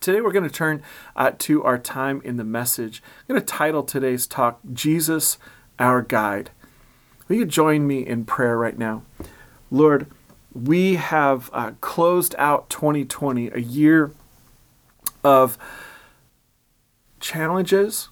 Today 0.00 0.20
we're 0.20 0.32
going 0.32 0.48
to 0.48 0.54
turn 0.54 0.82
uh, 1.16 1.32
to 1.38 1.64
our 1.64 1.76
time 1.76 2.22
in 2.24 2.36
the 2.36 2.44
message. 2.44 3.02
I'm 3.28 3.34
going 3.34 3.40
to 3.40 3.46
title 3.46 3.82
today's 3.82 4.28
talk, 4.28 4.60
Jesus, 4.72 5.38
Our 5.78 6.02
Guide. 6.02 6.50
Will 7.26 7.36
you 7.36 7.46
join 7.46 7.86
me 7.86 8.06
in 8.06 8.24
prayer 8.24 8.56
right 8.56 8.78
now? 8.78 9.02
Lord, 9.72 10.06
we 10.52 10.94
have 10.94 11.50
uh, 11.52 11.72
closed 11.80 12.36
out 12.38 12.70
2020, 12.70 13.50
a 13.50 13.58
year 13.58 14.12
of 15.24 15.58
challenges, 17.18 18.08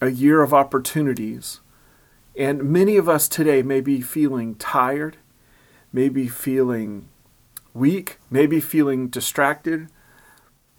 a 0.00 0.10
year 0.10 0.42
of 0.42 0.54
opportunities. 0.54 1.60
And 2.36 2.64
many 2.64 2.96
of 2.96 3.10
us 3.10 3.28
today 3.28 3.62
may 3.62 3.82
be 3.82 4.00
feeling 4.00 4.54
tired, 4.54 5.18
maybe 5.92 6.28
feeling 6.28 7.08
weak, 7.74 8.18
maybe 8.30 8.58
feeling 8.58 9.08
distracted, 9.08 9.88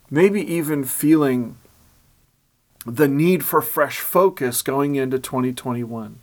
maybe 0.10 0.42
even 0.42 0.84
feeling 0.84 1.58
the 2.86 3.08
need 3.08 3.44
for 3.44 3.62
fresh 3.62 4.00
focus 4.00 4.62
going 4.62 4.96
into 4.96 5.18
2021. 5.20 6.20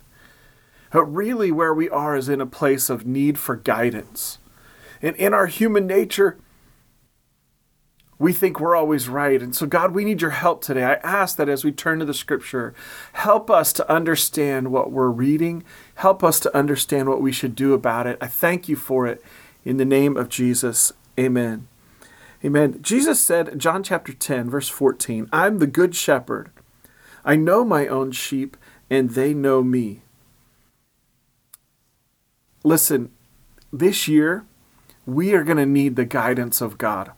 But 0.91 1.05
really, 1.05 1.51
where 1.51 1.73
we 1.73 1.89
are 1.89 2.15
is 2.15 2.29
in 2.29 2.39
a 2.39 2.45
place 2.45 2.89
of 2.89 3.05
need 3.05 3.37
for 3.39 3.55
guidance. 3.55 4.37
And 5.01 5.15
in 5.15 5.33
our 5.33 5.47
human 5.47 5.87
nature, 5.87 6.37
we 8.19 8.31
think 8.31 8.59
we're 8.59 8.75
always 8.75 9.09
right. 9.09 9.41
And 9.41 9.55
so, 9.55 9.65
God, 9.65 9.93
we 9.93 10.05
need 10.05 10.21
your 10.21 10.31
help 10.31 10.63
today. 10.63 10.83
I 10.83 10.93
ask 11.03 11.35
that 11.37 11.49
as 11.49 11.65
we 11.65 11.71
turn 11.71 11.99
to 11.99 12.05
the 12.05 12.13
scripture, 12.13 12.73
help 13.13 13.49
us 13.49 13.73
to 13.73 13.91
understand 13.91 14.71
what 14.71 14.91
we're 14.91 15.09
reading, 15.09 15.63
help 15.95 16.23
us 16.23 16.39
to 16.41 16.55
understand 16.55 17.09
what 17.09 17.21
we 17.21 17.31
should 17.31 17.55
do 17.55 17.73
about 17.73 18.07
it. 18.07 18.17
I 18.21 18.27
thank 18.27 18.69
you 18.69 18.75
for 18.75 19.07
it. 19.07 19.21
In 19.65 19.77
the 19.77 19.85
name 19.85 20.15
of 20.15 20.29
Jesus, 20.29 20.93
amen. 21.19 21.67
Amen. 22.45 22.79
Jesus 22.81 23.21
said, 23.21 23.57
John 23.57 23.83
chapter 23.83 24.11
10, 24.11 24.49
verse 24.49 24.67
14, 24.67 25.29
I'm 25.31 25.59
the 25.59 25.67
good 25.67 25.95
shepherd. 25.95 26.51
I 27.23 27.37
know 27.37 27.63
my 27.63 27.87
own 27.87 28.11
sheep, 28.11 28.57
and 28.89 29.11
they 29.11 29.33
know 29.33 29.63
me. 29.63 30.01
Listen, 32.63 33.11
this 33.71 34.07
year, 34.07 34.45
we 35.05 35.33
are 35.33 35.43
going 35.43 35.57
to 35.57 35.65
need 35.65 35.95
the 35.95 36.05
guidance 36.05 36.59
of 36.59 36.77
God. 36.77 37.11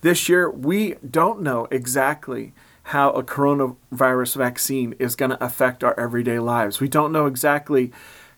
This 0.00 0.28
year, 0.28 0.50
we 0.50 0.94
don't 1.08 1.42
know 1.42 1.66
exactly 1.70 2.52
how 2.84 3.10
a 3.10 3.22
coronavirus 3.22 4.36
vaccine 4.36 4.94
is 4.98 5.14
going 5.14 5.30
to 5.30 5.44
affect 5.44 5.84
our 5.84 5.98
everyday 6.00 6.38
lives. 6.38 6.80
We 6.80 6.88
don't 6.88 7.12
know 7.12 7.26
exactly 7.26 7.92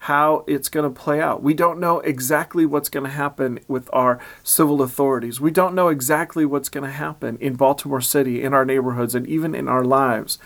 how 0.04 0.44
it's 0.46 0.70
going 0.70 0.82
to 0.92 1.00
play 1.00 1.20
out. 1.20 1.42
We 1.42 1.52
don't 1.52 1.78
know 1.78 2.00
exactly 2.00 2.64
what's 2.64 2.88
going 2.88 3.04
to 3.04 3.10
happen 3.10 3.60
with 3.68 3.90
our 3.92 4.18
civil 4.42 4.80
authorities. 4.80 5.42
We 5.42 5.50
don't 5.50 5.74
know 5.74 5.88
exactly 5.88 6.46
what's 6.46 6.70
going 6.70 6.84
to 6.84 6.90
happen 6.90 7.36
in 7.38 7.54
Baltimore 7.54 8.00
City, 8.00 8.42
in 8.42 8.54
our 8.54 8.64
neighborhoods, 8.64 9.14
and 9.14 9.26
even 9.26 9.54
in 9.54 9.68
our 9.68 9.84
lives. 9.84 10.38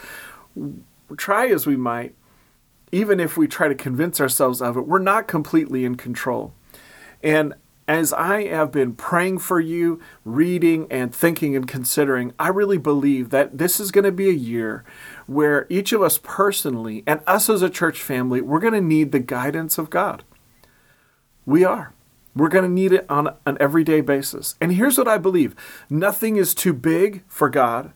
Try 1.17 1.47
as 1.47 1.67
we 1.67 1.77
might, 1.77 2.17
even 2.91 3.21
if 3.21 3.37
we 3.37 3.47
try 3.47 3.69
to 3.69 3.77
convince 3.77 4.21
ourselves 4.21 4.61
of 4.61 4.77
it, 4.77 4.89
we're 4.89 4.99
not 4.99 5.29
completely 5.29 5.85
in 5.85 5.95
control. 5.95 6.53
And 7.23 7.55
as 7.87 8.13
I 8.13 8.49
have 8.49 8.73
been 8.73 8.95
praying 8.95 9.39
for 9.39 9.61
you, 9.61 10.01
reading 10.25 10.87
and 10.91 11.15
thinking 11.15 11.55
and 11.55 11.69
considering, 11.69 12.33
I 12.39 12.49
really 12.49 12.79
believe 12.79 13.31
that 13.31 13.59
this 13.59 13.79
is 13.79 13.93
going 13.93 14.05
to 14.05 14.13
be 14.13 14.29
a 14.29 14.33
year 14.33 14.85
where 15.27 15.67
each 15.69 15.93
of 15.93 16.03
us 16.03 16.19
personally 16.23 17.03
and 17.07 17.21
us 17.27 17.49
as 17.49 17.63
a 17.63 17.71
church 17.71 18.01
family, 18.03 18.41
we're 18.41 18.61
going 18.61 18.75
to 18.75 18.81
need 18.81 19.13
the 19.13 19.21
guidance 19.21 19.79
of 19.79 19.91
God. 19.91 20.25
We 21.47 21.65
are. 21.65 21.93
We're 22.35 22.49
going 22.49 22.65
to 22.65 22.71
need 22.71 22.93
it 22.93 23.07
on 23.09 23.35
an 23.47 23.57
everyday 23.61 24.01
basis. 24.01 24.57
And 24.61 24.73
here's 24.73 24.99
what 24.99 25.09
I 25.09 25.19
believe 25.19 25.55
nothing 25.89 26.37
is 26.37 26.55
too 26.55 26.73
big 26.73 27.23
for 27.29 27.49
God, 27.49 27.93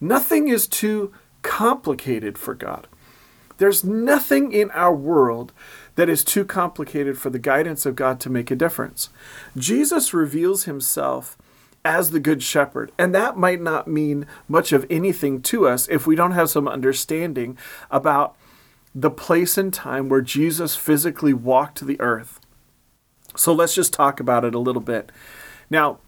nothing 0.00 0.48
is 0.48 0.66
too 0.66 1.12
complicated 1.42 2.38
for 2.38 2.54
God. 2.54 2.86
There's 3.58 3.84
nothing 3.84 4.52
in 4.52 4.70
our 4.70 4.94
world 4.94 5.52
that 5.96 6.08
is 6.08 6.24
too 6.24 6.46
complicated 6.46 7.18
for 7.18 7.28
the 7.28 7.38
guidance 7.38 7.84
of 7.84 7.94
God 7.94 8.18
to 8.20 8.30
make 8.30 8.50
a 8.50 8.56
difference. 8.56 9.10
Jesus 9.54 10.14
reveals 10.14 10.64
himself 10.64 11.36
as 11.84 12.10
the 12.10 12.20
Good 12.20 12.42
Shepherd. 12.42 12.92
And 12.98 13.14
that 13.14 13.36
might 13.36 13.60
not 13.60 13.88
mean 13.88 14.26
much 14.48 14.72
of 14.72 14.86
anything 14.90 15.40
to 15.42 15.66
us 15.66 15.88
if 15.88 16.06
we 16.06 16.14
don't 16.14 16.32
have 16.32 16.50
some 16.50 16.68
understanding 16.68 17.56
about 17.90 18.36
the 18.94 19.10
place 19.10 19.56
and 19.56 19.72
time 19.72 20.08
where 20.08 20.20
Jesus 20.20 20.76
physically 20.76 21.32
walked 21.32 21.84
the 21.84 22.00
earth. 22.00 22.40
So 23.36 23.52
let's 23.52 23.74
just 23.74 23.92
talk 23.92 24.20
about 24.20 24.44
it 24.44 24.54
a 24.54 24.58
little 24.58 24.82
bit. 24.82 25.10
Now, 25.70 25.98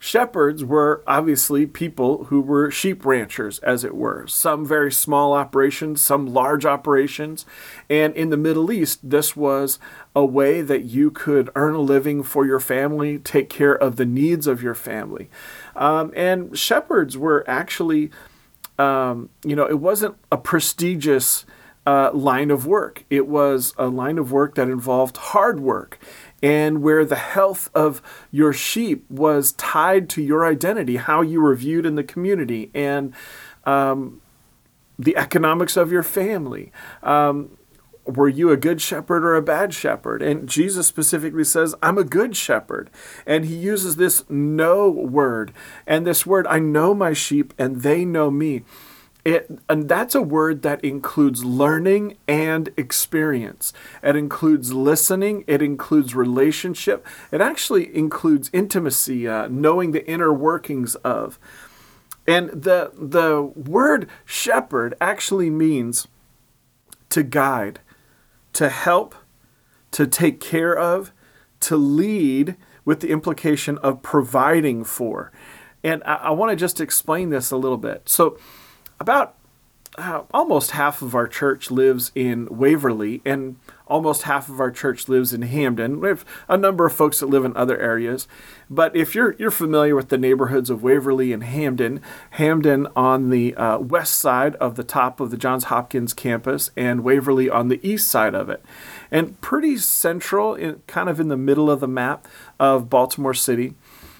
Shepherds 0.00 0.64
were 0.64 1.02
obviously 1.08 1.66
people 1.66 2.24
who 2.24 2.40
were 2.40 2.70
sheep 2.70 3.04
ranchers, 3.04 3.58
as 3.60 3.82
it 3.82 3.96
were. 3.96 4.26
Some 4.28 4.64
very 4.64 4.92
small 4.92 5.32
operations, 5.32 6.00
some 6.00 6.26
large 6.26 6.64
operations. 6.64 7.44
And 7.90 8.14
in 8.14 8.30
the 8.30 8.36
Middle 8.36 8.70
East, 8.70 9.00
this 9.02 9.34
was 9.34 9.80
a 10.14 10.24
way 10.24 10.60
that 10.62 10.84
you 10.84 11.10
could 11.10 11.50
earn 11.56 11.74
a 11.74 11.80
living 11.80 12.22
for 12.22 12.46
your 12.46 12.60
family, 12.60 13.18
take 13.18 13.50
care 13.50 13.74
of 13.74 13.96
the 13.96 14.06
needs 14.06 14.46
of 14.46 14.62
your 14.62 14.74
family. 14.74 15.28
Um, 15.74 16.12
and 16.14 16.56
shepherds 16.56 17.18
were 17.18 17.44
actually, 17.48 18.10
um, 18.78 19.30
you 19.44 19.56
know, 19.56 19.66
it 19.68 19.80
wasn't 19.80 20.16
a 20.30 20.36
prestigious 20.36 21.44
uh, 21.86 22.12
line 22.12 22.50
of 22.50 22.66
work, 22.66 23.04
it 23.08 23.26
was 23.26 23.74
a 23.78 23.86
line 23.86 24.18
of 24.18 24.30
work 24.30 24.54
that 24.56 24.68
involved 24.68 25.16
hard 25.16 25.58
work 25.58 25.98
and 26.42 26.82
where 26.82 27.04
the 27.04 27.16
health 27.16 27.70
of 27.74 28.00
your 28.30 28.52
sheep 28.52 29.04
was 29.10 29.52
tied 29.52 30.08
to 30.10 30.22
your 30.22 30.46
identity, 30.46 30.96
how 30.96 31.20
you 31.20 31.40
were 31.40 31.54
viewed 31.54 31.84
in 31.84 31.94
the 31.94 32.04
community, 32.04 32.70
and 32.74 33.12
um, 33.64 34.20
the 34.98 35.16
economics 35.16 35.76
of 35.76 35.90
your 35.90 36.02
family. 36.02 36.72
Um, 37.02 37.58
were 38.08 38.28
you 38.28 38.50
a 38.50 38.56
good 38.56 38.80
shepherd 38.80 39.22
or 39.22 39.36
a 39.36 39.42
bad 39.42 39.74
shepherd? 39.74 40.22
And 40.22 40.48
Jesus 40.48 40.86
specifically 40.86 41.44
says, 41.44 41.74
I'm 41.82 41.98
a 41.98 42.04
good 42.04 42.34
shepherd. 42.34 42.88
And 43.26 43.44
he 43.44 43.54
uses 43.54 43.96
this 43.96 44.28
know 44.30 44.88
word. 44.88 45.52
And 45.86 46.06
this 46.06 46.24
word, 46.24 46.46
I 46.46 46.58
know 46.58 46.94
my 46.94 47.12
sheep 47.12 47.52
and 47.58 47.82
they 47.82 48.06
know 48.06 48.30
me. 48.30 48.64
It, 49.28 49.58
and 49.68 49.90
that's 49.90 50.14
a 50.14 50.22
word 50.22 50.62
that 50.62 50.82
includes 50.82 51.44
learning 51.44 52.16
and 52.26 52.70
experience. 52.78 53.74
It 54.02 54.16
includes 54.16 54.72
listening. 54.72 55.44
It 55.46 55.60
includes 55.60 56.14
relationship. 56.14 57.06
It 57.30 57.42
actually 57.42 57.94
includes 57.94 58.48
intimacy, 58.54 59.28
uh, 59.28 59.48
knowing 59.48 59.92
the 59.92 60.06
inner 60.08 60.32
workings 60.32 60.94
of. 61.04 61.38
And 62.26 62.48
the 62.48 62.90
the 62.94 63.42
word 63.42 64.08
shepherd 64.24 64.94
actually 64.98 65.50
means 65.50 66.08
to 67.10 67.22
guide, 67.22 67.80
to 68.54 68.70
help, 68.70 69.14
to 69.90 70.06
take 70.06 70.40
care 70.40 70.74
of, 70.74 71.12
to 71.60 71.76
lead, 71.76 72.56
with 72.86 73.00
the 73.00 73.10
implication 73.10 73.76
of 73.78 74.00
providing 74.00 74.84
for. 74.84 75.30
And 75.84 76.02
I, 76.06 76.14
I 76.14 76.30
want 76.30 76.48
to 76.48 76.56
just 76.56 76.80
explain 76.80 77.28
this 77.28 77.50
a 77.50 77.58
little 77.58 77.76
bit. 77.76 78.08
So 78.08 78.38
about 79.00 79.34
uh, 79.96 80.22
almost 80.32 80.72
half 80.72 81.02
of 81.02 81.14
our 81.14 81.26
church 81.26 81.70
lives 81.70 82.12
in 82.14 82.46
Waverly, 82.50 83.20
and 83.24 83.56
almost 83.86 84.22
half 84.22 84.48
of 84.48 84.60
our 84.60 84.70
church 84.70 85.08
lives 85.08 85.32
in 85.32 85.42
Hampden. 85.42 86.00
We 86.00 86.08
have 86.08 86.24
a 86.48 86.56
number 86.56 86.86
of 86.86 86.92
folks 86.92 87.18
that 87.18 87.26
live 87.26 87.44
in 87.44 87.56
other 87.56 87.76
areas, 87.80 88.28
but 88.70 88.94
if 88.94 89.14
you're 89.14 89.34
you're 89.38 89.50
familiar 89.50 89.96
with 89.96 90.08
the 90.08 90.18
neighborhoods 90.18 90.70
of 90.70 90.82
Waverly 90.82 91.32
and 91.32 91.42
Hampden, 91.42 92.00
Hampden 92.30 92.86
on 92.94 93.30
the 93.30 93.56
uh, 93.56 93.78
west 93.78 94.16
side 94.16 94.54
of 94.56 94.76
the 94.76 94.84
top 94.84 95.20
of 95.20 95.30
the 95.30 95.36
Johns 95.36 95.64
Hopkins 95.64 96.14
campus, 96.14 96.70
and 96.76 97.02
Waverly 97.02 97.50
on 97.50 97.68
the 97.68 97.80
east 97.82 98.08
side 98.08 98.34
of 98.34 98.48
it, 98.48 98.62
and 99.10 99.40
pretty 99.40 99.78
central, 99.78 100.54
in, 100.54 100.82
kind 100.86 101.08
of 101.08 101.18
in 101.18 101.28
the 101.28 101.36
middle 101.36 101.70
of 101.70 101.80
the 101.80 101.88
map 101.88 102.28
of 102.60 102.88
Baltimore 102.88 103.34
City. 103.34 103.74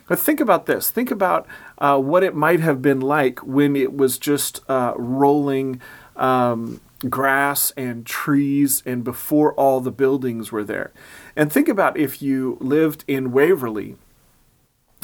But 0.08 0.18
think 0.18 0.40
about 0.40 0.64
this. 0.64 0.90
Think 0.90 1.10
about 1.10 1.46
uh, 1.78 1.98
what 1.98 2.24
it 2.24 2.34
might 2.34 2.60
have 2.60 2.82
been 2.82 3.00
like 3.00 3.38
when 3.40 3.76
it 3.76 3.96
was 3.96 4.18
just 4.18 4.60
uh, 4.68 4.92
rolling 4.96 5.80
um, 6.16 6.80
grass 7.08 7.70
and 7.72 8.04
trees 8.04 8.82
and 8.84 9.04
before 9.04 9.54
all 9.54 9.80
the 9.80 9.92
buildings 9.92 10.50
were 10.50 10.64
there. 10.64 10.92
And 11.36 11.52
think 11.52 11.68
about 11.68 11.96
if 11.96 12.20
you 12.20 12.58
lived 12.60 13.04
in 13.06 13.30
Waverly 13.30 13.96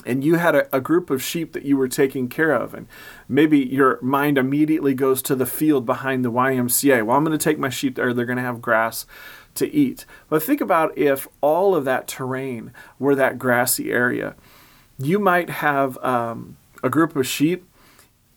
and 0.04 0.25
you 0.25 0.34
had 0.34 0.56
a, 0.56 0.76
a, 0.76 0.81
group 0.81 1.08
of 1.08 1.22
sheep 1.22 1.52
that 1.52 1.64
you 1.64 1.76
were 1.76 1.88
taking 1.88 2.28
care 2.28 2.50
of, 2.50 2.75
and 2.75 2.88
maybe 3.28 3.58
your 3.58 3.99
mind 4.02 4.37
immediately 4.37 4.93
goes 4.93 5.22
to 5.22 5.37
the 5.37 5.46
field 5.46 5.87
behind 5.87 6.25
the 6.25 6.32
YMCA. 6.32 7.06
Well, 7.06 7.16
I'm 7.16 7.25
going 7.25 7.38
to 7.38 7.43
take 7.43 7.58
my 7.58 7.70
sheep 7.70 7.94
there, 7.94 8.12
they're 8.12 8.26
going 8.26 8.37
to 8.37 8.43
have 8.43 8.60
grass 8.60 9.06
to 9.54 9.72
eat. 9.72 10.04
But 10.28 10.43
think 10.43 10.60
about 10.60 10.99
if 10.99 11.28
all 11.40 11.75
of 11.76 11.84
that 11.84 12.08
terrain 12.08 12.72
were 12.99 13.14
that 13.14 13.38
grassy 13.38 13.93
area 13.93 14.34
you 14.99 15.19
might 15.19 15.50
have 15.50 15.99
um, 15.99 16.56
a 16.84 16.90
group 16.90 17.16
of 17.16 17.26
sheep 17.26 17.66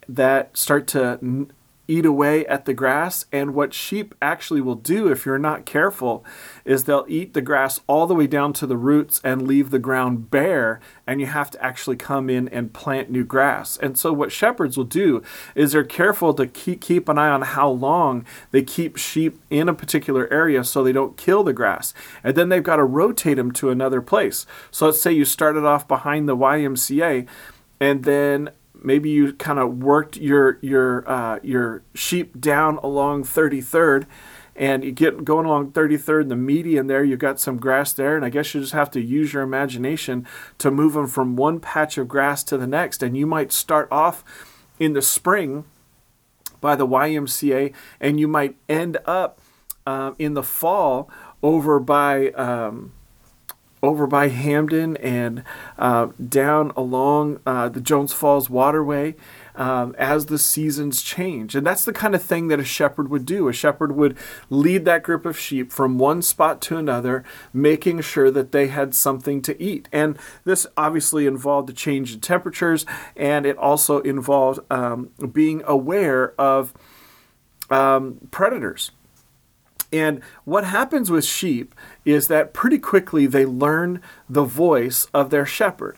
that 0.07 0.55
start 0.57 0.87
to 0.87 1.47
eat 1.87 2.05
away 2.05 2.45
at 2.47 2.65
the 2.65 2.73
grass. 2.73 3.25
And 3.31 3.53
what 3.53 3.73
sheep 3.73 4.13
actually 4.21 4.61
will 4.61 4.75
do, 4.75 5.09
if 5.09 5.25
you're 5.25 5.39
not 5.39 5.65
careful, 5.65 6.25
is 6.65 6.83
they'll 6.83 7.05
eat 7.07 7.33
the 7.33 7.41
grass 7.41 7.79
all 7.87 8.07
the 8.07 8.15
way 8.15 8.27
down 8.27 8.53
to 8.53 8.67
the 8.67 8.77
roots 8.77 9.21
and 9.23 9.47
leave 9.47 9.69
the 9.69 9.79
ground 9.79 10.29
bare. 10.29 10.79
And 11.05 11.21
you 11.21 11.27
have 11.27 11.49
to 11.51 11.63
actually 11.63 11.95
come 11.95 12.29
in 12.29 12.49
and 12.49 12.73
plant 12.73 13.09
new 13.09 13.23
grass. 13.23 13.77
And 13.77 13.97
so, 13.97 14.11
what 14.11 14.31
shepherds 14.31 14.77
will 14.77 14.83
do 14.83 15.23
is 15.55 15.71
they're 15.71 15.83
careful 15.83 16.33
to 16.33 16.47
keep, 16.47 16.81
keep 16.81 17.07
an 17.07 17.17
eye 17.17 17.29
on 17.29 17.41
how 17.43 17.69
long 17.69 18.25
they 18.51 18.63
keep 18.63 18.97
sheep 18.97 19.39
in 19.49 19.69
a 19.69 19.73
particular 19.73 20.31
area 20.31 20.63
so 20.63 20.83
they 20.83 20.91
don't 20.91 21.17
kill 21.17 21.43
the 21.43 21.53
grass. 21.53 21.93
And 22.23 22.35
then 22.35 22.49
they've 22.49 22.63
got 22.63 22.77
to 22.77 22.83
rotate 22.83 23.37
them 23.37 23.51
to 23.53 23.69
another 23.69 24.01
place. 24.01 24.45
So, 24.71 24.87
let's 24.87 25.01
say 25.01 25.13
you 25.13 25.23
started 25.23 25.63
off 25.63 25.87
behind 25.87 26.27
the 26.27 26.35
YMCA 26.35 27.27
and 27.79 28.03
then 28.03 28.49
maybe 28.83 29.09
you 29.09 29.33
kind 29.33 29.59
of 29.59 29.77
worked 29.77 30.17
your 30.17 30.59
your 30.61 31.09
uh, 31.09 31.39
your 31.43 31.83
sheep 31.93 32.39
down 32.39 32.77
along 32.77 33.23
33rd 33.23 34.05
and 34.55 34.83
you 34.83 34.91
get 34.91 35.23
going 35.23 35.45
along 35.45 35.71
33rd 35.71 36.23
in 36.23 36.27
the 36.29 36.35
median 36.35 36.87
there 36.87 37.03
you've 37.03 37.19
got 37.19 37.39
some 37.39 37.57
grass 37.57 37.93
there 37.93 38.15
and 38.15 38.25
i 38.25 38.29
guess 38.29 38.53
you 38.53 38.61
just 38.61 38.73
have 38.73 38.89
to 38.89 39.01
use 39.01 39.33
your 39.33 39.43
imagination 39.43 40.25
to 40.57 40.71
move 40.71 40.93
them 40.93 41.07
from 41.07 41.35
one 41.35 41.59
patch 41.59 41.97
of 41.97 42.07
grass 42.07 42.43
to 42.43 42.57
the 42.57 42.67
next 42.67 43.03
and 43.03 43.15
you 43.15 43.27
might 43.27 43.51
start 43.51 43.87
off 43.91 44.23
in 44.79 44.93
the 44.93 45.01
spring 45.01 45.63
by 46.59 46.75
the 46.75 46.87
ymca 46.87 47.73
and 47.99 48.19
you 48.19 48.27
might 48.27 48.55
end 48.67 48.97
up 49.05 49.39
uh, 49.85 50.11
in 50.19 50.33
the 50.33 50.43
fall 50.43 51.09
over 51.41 51.79
by 51.79 52.29
um, 52.31 52.91
over 53.83 54.07
by 54.07 54.29
Hampden 54.29 54.97
and 54.97 55.43
uh, 55.77 56.07
down 56.27 56.71
along 56.75 57.39
uh, 57.45 57.69
the 57.69 57.81
Jones 57.81 58.13
Falls 58.13 58.49
waterway 58.49 59.15
um, 59.55 59.95
as 59.97 60.27
the 60.27 60.37
seasons 60.37 61.01
change. 61.01 61.55
And 61.55 61.65
that's 61.65 61.85
the 61.85 61.93
kind 61.93 62.15
of 62.15 62.21
thing 62.21 62.47
that 62.47 62.59
a 62.59 62.63
shepherd 62.63 63.09
would 63.09 63.25
do. 63.25 63.47
A 63.47 63.53
shepherd 63.53 63.95
would 63.95 64.17
lead 64.49 64.85
that 64.85 65.03
group 65.03 65.25
of 65.25 65.37
sheep 65.37 65.71
from 65.71 65.97
one 65.97 66.21
spot 66.21 66.61
to 66.63 66.77
another, 66.77 67.23
making 67.51 68.01
sure 68.01 68.31
that 68.31 68.51
they 68.51 68.67
had 68.67 68.93
something 68.93 69.41
to 69.41 69.61
eat. 69.61 69.89
And 69.91 70.17
this 70.43 70.67
obviously 70.77 71.25
involved 71.25 71.69
a 71.69 71.73
change 71.73 72.13
in 72.13 72.19
temperatures, 72.19 72.85
and 73.15 73.45
it 73.45 73.57
also 73.57 73.99
involved 74.01 74.59
um, 74.71 75.09
being 75.31 75.63
aware 75.65 76.33
of 76.39 76.73
um, 77.69 78.19
predators. 78.31 78.91
And 79.91 80.21
what 80.43 80.65
happens 80.65 81.09
with 81.09 81.25
sheep 81.25 81.73
is 82.03 82.27
that 82.27 82.53
pretty 82.53 82.79
quickly 82.79 83.25
they 83.25 83.45
learn 83.45 84.01
the 84.29 84.43
voice 84.43 85.07
of 85.13 85.29
their 85.29 85.45
shepherd 85.45 85.97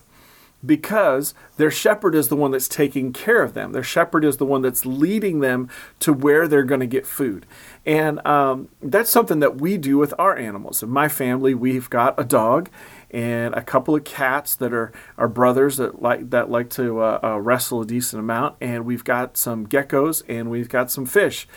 because 0.65 1.33
their 1.57 1.71
shepherd 1.71 2.13
is 2.13 2.27
the 2.27 2.35
one 2.35 2.51
that's 2.51 2.67
taking 2.67 3.13
care 3.13 3.41
of 3.41 3.53
them. 3.53 3.71
Their 3.71 3.83
shepherd 3.83 4.25
is 4.25 4.37
the 4.37 4.45
one 4.45 4.61
that's 4.61 4.85
leading 4.85 5.39
them 5.39 5.69
to 5.99 6.11
where 6.11 6.47
they're 6.47 6.63
going 6.63 6.81
to 6.81 6.87
get 6.87 7.07
food. 7.07 7.45
And 7.85 8.25
um, 8.27 8.69
that's 8.81 9.09
something 9.09 9.39
that 9.39 9.59
we 9.61 9.77
do 9.77 9.97
with 9.97 10.13
our 10.19 10.35
animals. 10.35 10.83
In 10.83 10.89
my 10.89 11.07
family, 11.07 11.53
we've 11.53 11.89
got 11.89 12.19
a 12.19 12.25
dog 12.25 12.69
and 13.11 13.55
a 13.55 13.61
couple 13.61 13.95
of 13.95 14.03
cats 14.03 14.55
that 14.55 14.73
are, 14.73 14.91
are 15.17 15.27
brothers 15.27 15.77
that 15.77 16.01
like 16.01 16.29
that 16.29 16.49
like 16.49 16.69
to 16.71 17.01
uh, 17.01 17.19
uh, 17.23 17.39
wrestle 17.39 17.81
a 17.81 17.85
decent 17.85 18.19
amount, 18.19 18.55
and 18.61 18.85
we've 18.85 19.03
got 19.03 19.37
some 19.37 19.67
geckos 19.67 20.23
and 20.27 20.49
we've 20.49 20.69
got 20.69 20.91
some 20.91 21.05
fish. 21.05 21.47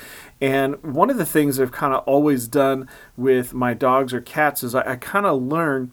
And 0.41 0.83
one 0.83 1.11
of 1.11 1.19
the 1.19 1.27
things 1.27 1.61
I've 1.61 1.73
kind 1.73 1.95
of 1.95 2.03
always 2.05 2.49
done 2.49 2.89
with 3.17 3.55
my 3.55 3.75
dogs 3.75 4.13
or 4.13 4.21
cats 4.21 4.63
is 4.63 4.75
I, 4.75 4.93
I 4.93 4.97
kind 4.97 5.27
of 5.27 5.43
learn 5.43 5.93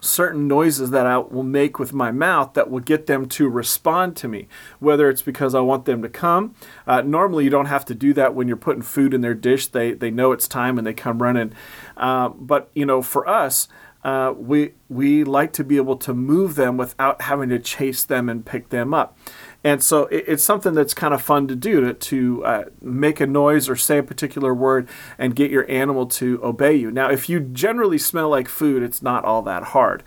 certain 0.00 0.48
noises 0.48 0.90
that 0.90 1.06
I 1.06 1.18
will 1.18 1.42
make 1.42 1.78
with 1.78 1.92
my 1.92 2.10
mouth 2.10 2.54
that 2.54 2.70
will 2.70 2.80
get 2.80 3.06
them 3.06 3.26
to 3.28 3.48
respond 3.48 4.16
to 4.16 4.28
me, 4.28 4.48
whether 4.78 5.10
it's 5.10 5.22
because 5.22 5.54
I 5.54 5.60
want 5.60 5.84
them 5.84 6.00
to 6.02 6.08
come. 6.08 6.54
Uh, 6.86 7.02
normally, 7.02 7.44
you 7.44 7.50
don't 7.50 7.66
have 7.66 7.84
to 7.86 7.94
do 7.94 8.14
that 8.14 8.34
when 8.34 8.48
you're 8.48 8.56
putting 8.56 8.82
food 8.82 9.12
in 9.12 9.20
their 9.20 9.34
dish. 9.34 9.66
They, 9.66 9.92
they 9.92 10.10
know 10.10 10.32
it's 10.32 10.48
time 10.48 10.78
and 10.78 10.86
they 10.86 10.94
come 10.94 11.20
running. 11.20 11.52
Uh, 11.96 12.30
but, 12.30 12.70
you 12.74 12.86
know, 12.86 13.02
for 13.02 13.28
us, 13.28 13.68
uh, 14.02 14.32
we, 14.36 14.72
we 14.88 15.24
like 15.24 15.52
to 15.52 15.64
be 15.64 15.76
able 15.76 15.96
to 15.96 16.14
move 16.14 16.54
them 16.54 16.76
without 16.76 17.22
having 17.22 17.50
to 17.50 17.58
chase 17.58 18.02
them 18.02 18.28
and 18.28 18.46
pick 18.46 18.70
them 18.70 18.94
up. 18.94 19.18
And 19.62 19.82
so 19.82 20.04
it, 20.06 20.24
it's 20.26 20.44
something 20.44 20.72
that's 20.72 20.94
kind 20.94 21.12
of 21.12 21.20
fun 21.20 21.48
to 21.48 21.56
do 21.56 21.80
to, 21.82 21.92
to 21.94 22.44
uh, 22.44 22.64
make 22.80 23.20
a 23.20 23.26
noise 23.26 23.68
or 23.68 23.76
say 23.76 23.98
a 23.98 24.02
particular 24.02 24.54
word 24.54 24.88
and 25.18 25.36
get 25.36 25.50
your 25.50 25.70
animal 25.70 26.06
to 26.06 26.40
obey 26.42 26.74
you. 26.74 26.90
Now, 26.90 27.10
if 27.10 27.28
you 27.28 27.40
generally 27.40 27.98
smell 27.98 28.30
like 28.30 28.48
food, 28.48 28.82
it's 28.82 29.02
not 29.02 29.24
all 29.24 29.42
that 29.42 29.64
hard. 29.64 30.02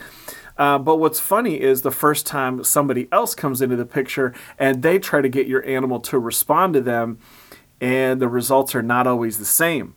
Uh, 0.58 0.78
but 0.78 0.98
what's 0.98 1.20
funny 1.20 1.60
is 1.60 1.82
the 1.82 1.92
first 1.92 2.28
time 2.28 2.64
somebody 2.64 3.08
else 3.12 3.34
comes 3.34 3.62
into 3.62 3.76
the 3.76 3.86
picture 3.86 4.34
and 4.60 4.84
they 4.84 5.00
try 5.00 5.22
to 5.22 5.30
get 5.30 5.48
your 5.48 5.66
animal 5.66 6.00
to 6.00 6.20
respond 6.20 6.74
to 6.74 6.82
them, 6.82 7.20
and 7.82 8.22
the 8.22 8.28
results 8.28 8.76
are 8.76 8.84
not 8.84 9.08
always 9.08 9.40
the 9.40 9.46
same. 9.46 9.96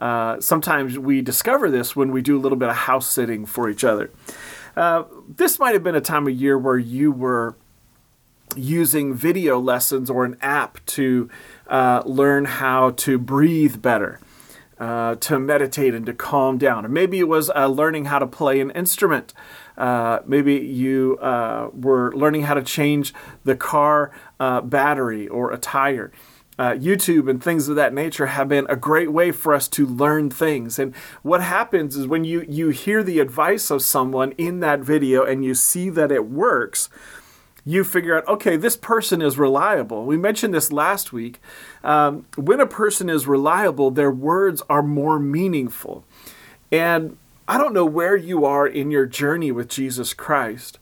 Uh, 0.00 0.40
sometimes 0.40 0.98
we 0.98 1.20
discover 1.20 1.70
this 1.70 1.94
when 1.94 2.10
we 2.10 2.22
do 2.22 2.38
a 2.38 2.40
little 2.40 2.56
bit 2.58 2.68
of 2.68 2.76
house 2.76 3.10
sitting 3.10 3.44
for 3.44 3.68
each 3.68 3.84
other. 3.84 4.10
Uh, 4.76 5.04
this 5.28 5.58
might 5.58 5.74
have 5.74 5.82
been 5.82 5.94
a 5.94 6.00
time 6.00 6.26
of 6.26 6.34
year 6.34 6.58
where 6.58 6.78
you 6.78 7.12
were 7.12 7.56
using 8.56 9.14
video 9.14 9.58
lessons 9.58 10.08
or 10.08 10.24
an 10.24 10.36
app 10.40 10.84
to 10.86 11.28
uh, 11.68 12.02
learn 12.06 12.44
how 12.46 12.90
to 12.90 13.18
breathe 13.18 13.80
better, 13.82 14.18
uh, 14.78 15.14
to 15.16 15.38
meditate 15.38 15.94
and 15.94 16.06
to 16.06 16.12
calm 16.12 16.56
down. 16.56 16.86
Or 16.86 16.88
maybe 16.88 17.18
it 17.18 17.28
was 17.28 17.50
uh, 17.50 17.66
learning 17.66 18.06
how 18.06 18.18
to 18.18 18.26
play 18.26 18.60
an 18.60 18.70
instrument. 18.70 19.34
Uh, 19.76 20.20
maybe 20.26 20.54
you 20.54 21.18
uh, 21.20 21.70
were 21.72 22.12
learning 22.14 22.42
how 22.42 22.54
to 22.54 22.62
change 22.62 23.14
the 23.44 23.56
car 23.56 24.10
battery 24.38 25.28
or 25.28 25.52
a 25.52 25.58
tire. 25.58 26.10
YouTube 26.68 27.28
and 27.28 27.42
things 27.42 27.68
of 27.68 27.76
that 27.76 27.94
nature 27.94 28.26
have 28.26 28.48
been 28.48 28.66
a 28.68 28.76
great 28.76 29.12
way 29.12 29.32
for 29.32 29.54
us 29.54 29.66
to 29.68 29.86
learn 29.86 30.30
things. 30.30 30.78
And 30.78 30.94
what 31.22 31.42
happens 31.42 31.96
is 31.96 32.06
when 32.06 32.24
you, 32.24 32.44
you 32.48 32.68
hear 32.68 33.02
the 33.02 33.18
advice 33.18 33.70
of 33.70 33.82
someone 33.82 34.32
in 34.32 34.60
that 34.60 34.80
video 34.80 35.24
and 35.24 35.44
you 35.44 35.54
see 35.54 35.88
that 35.90 36.12
it 36.12 36.26
works, 36.26 36.90
you 37.64 37.84
figure 37.84 38.16
out, 38.16 38.28
okay, 38.28 38.56
this 38.56 38.76
person 38.76 39.22
is 39.22 39.38
reliable. 39.38 40.04
We 40.04 40.16
mentioned 40.16 40.52
this 40.52 40.72
last 40.72 41.12
week. 41.12 41.40
Um, 41.82 42.26
when 42.36 42.60
a 42.60 42.66
person 42.66 43.08
is 43.08 43.26
reliable, 43.26 43.90
their 43.90 44.10
words 44.10 44.62
are 44.68 44.82
more 44.82 45.18
meaningful. 45.18 46.04
And 46.70 47.16
I 47.48 47.58
don't 47.58 47.74
know 47.74 47.86
where 47.86 48.16
you 48.16 48.44
are 48.44 48.66
in 48.66 48.90
your 48.90 49.06
journey 49.06 49.50
with 49.50 49.68
Jesus 49.68 50.14
Christ, 50.14 50.78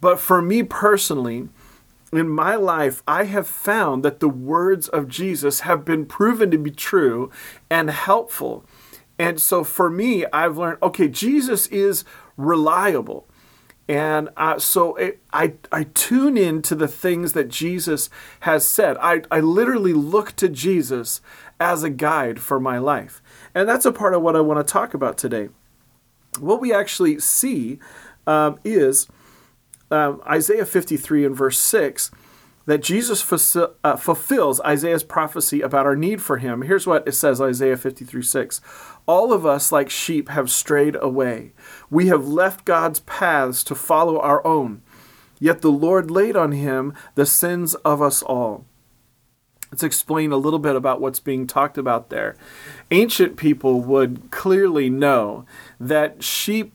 but 0.00 0.20
for 0.20 0.40
me 0.40 0.62
personally, 0.62 1.48
in 2.16 2.28
my 2.28 2.54
life, 2.54 3.02
I 3.06 3.24
have 3.24 3.46
found 3.46 4.04
that 4.04 4.20
the 4.20 4.28
words 4.28 4.88
of 4.88 5.08
Jesus 5.08 5.60
have 5.60 5.84
been 5.84 6.06
proven 6.06 6.50
to 6.50 6.58
be 6.58 6.70
true 6.70 7.30
and 7.70 7.90
helpful. 7.90 8.64
And 9.18 9.40
so 9.40 9.64
for 9.64 9.90
me, 9.90 10.26
I've 10.32 10.58
learned 10.58 10.78
okay, 10.82 11.08
Jesus 11.08 11.66
is 11.68 12.04
reliable. 12.36 13.26
And 13.86 14.30
uh, 14.36 14.58
so 14.58 14.98
I, 15.32 15.54
I 15.70 15.84
tune 15.94 16.38
in 16.38 16.62
to 16.62 16.74
the 16.74 16.88
things 16.88 17.34
that 17.34 17.48
Jesus 17.48 18.08
has 18.40 18.66
said. 18.66 18.96
I, 18.98 19.22
I 19.30 19.40
literally 19.40 19.92
look 19.92 20.32
to 20.36 20.48
Jesus 20.48 21.20
as 21.60 21.82
a 21.82 21.90
guide 21.90 22.40
for 22.40 22.58
my 22.58 22.78
life. 22.78 23.22
And 23.54 23.68
that's 23.68 23.84
a 23.84 23.92
part 23.92 24.14
of 24.14 24.22
what 24.22 24.36
I 24.36 24.40
want 24.40 24.66
to 24.66 24.72
talk 24.72 24.94
about 24.94 25.18
today. 25.18 25.50
What 26.40 26.60
we 26.60 26.72
actually 26.72 27.20
see 27.20 27.78
um, 28.26 28.58
is 28.64 29.06
um, 29.94 30.20
Isaiah 30.26 30.66
53 30.66 31.24
and 31.24 31.36
verse 31.36 31.58
6 31.58 32.10
that 32.66 32.82
Jesus 32.82 33.56
uh, 33.56 33.96
fulfills 33.96 34.60
Isaiah's 34.62 35.04
prophecy 35.04 35.60
about 35.60 35.86
our 35.86 35.96
need 35.96 36.22
for 36.22 36.38
him. 36.38 36.62
Here's 36.62 36.86
what 36.86 37.06
it 37.06 37.12
says 37.12 37.40
Isaiah 37.40 37.76
53 37.76 38.22
6. 38.22 38.60
All 39.06 39.32
of 39.32 39.44
us, 39.44 39.70
like 39.70 39.90
sheep, 39.90 40.30
have 40.30 40.50
strayed 40.50 40.96
away. 41.00 41.52
We 41.90 42.06
have 42.06 42.26
left 42.26 42.64
God's 42.64 43.00
paths 43.00 43.62
to 43.64 43.74
follow 43.74 44.18
our 44.18 44.44
own. 44.46 44.82
Yet 45.38 45.60
the 45.60 45.70
Lord 45.70 46.10
laid 46.10 46.36
on 46.36 46.52
him 46.52 46.94
the 47.16 47.26
sins 47.26 47.74
of 47.76 48.00
us 48.00 48.22
all. 48.22 48.64
Let's 49.70 49.82
explain 49.82 50.30
a 50.30 50.36
little 50.36 50.60
bit 50.60 50.76
about 50.76 51.00
what's 51.00 51.18
being 51.18 51.46
talked 51.48 51.76
about 51.76 52.08
there. 52.08 52.36
Ancient 52.92 53.36
people 53.36 53.80
would 53.80 54.30
clearly 54.30 54.88
know 54.88 55.44
that 55.80 56.22
sheep 56.22 56.73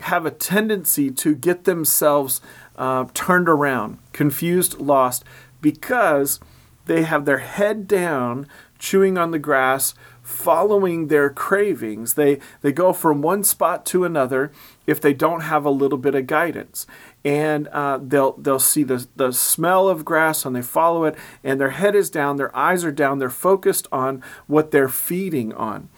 have 0.00 0.24
a 0.24 0.30
tendency 0.30 1.10
to 1.10 1.34
get 1.34 1.64
themselves 1.64 2.40
uh, 2.76 3.06
turned 3.14 3.48
around, 3.48 3.98
confused, 4.12 4.78
lost, 4.78 5.24
because 5.60 6.40
they 6.86 7.02
have 7.02 7.24
their 7.24 7.38
head 7.38 7.88
down, 7.88 8.46
chewing 8.78 9.18
on 9.18 9.32
the 9.32 9.38
grass, 9.38 9.94
following 10.22 11.08
their 11.08 11.30
cravings. 11.30 12.14
They, 12.14 12.38
they 12.60 12.70
go 12.70 12.92
from 12.92 13.22
one 13.22 13.42
spot 13.44 13.84
to 13.86 14.04
another 14.04 14.52
if 14.86 15.00
they 15.00 15.12
don't 15.12 15.40
have 15.40 15.64
a 15.64 15.70
little 15.70 15.98
bit 15.98 16.14
of 16.14 16.26
guidance. 16.26 16.86
And 17.24 17.66
uh, 17.68 17.98
they'll, 18.00 18.32
they'll 18.32 18.60
see 18.60 18.84
the, 18.84 19.06
the 19.16 19.32
smell 19.32 19.88
of 19.88 20.04
grass 20.04 20.44
and 20.44 20.54
they 20.54 20.62
follow 20.62 21.04
it, 21.04 21.16
and 21.42 21.60
their 21.60 21.70
head 21.70 21.94
is 21.94 22.10
down, 22.10 22.36
their 22.36 22.54
eyes 22.56 22.84
are 22.84 22.92
down, 22.92 23.18
they're 23.18 23.30
focused 23.30 23.88
on 23.90 24.22
what 24.46 24.70
they're 24.70 24.88
feeding 24.88 25.52
on. 25.54 25.88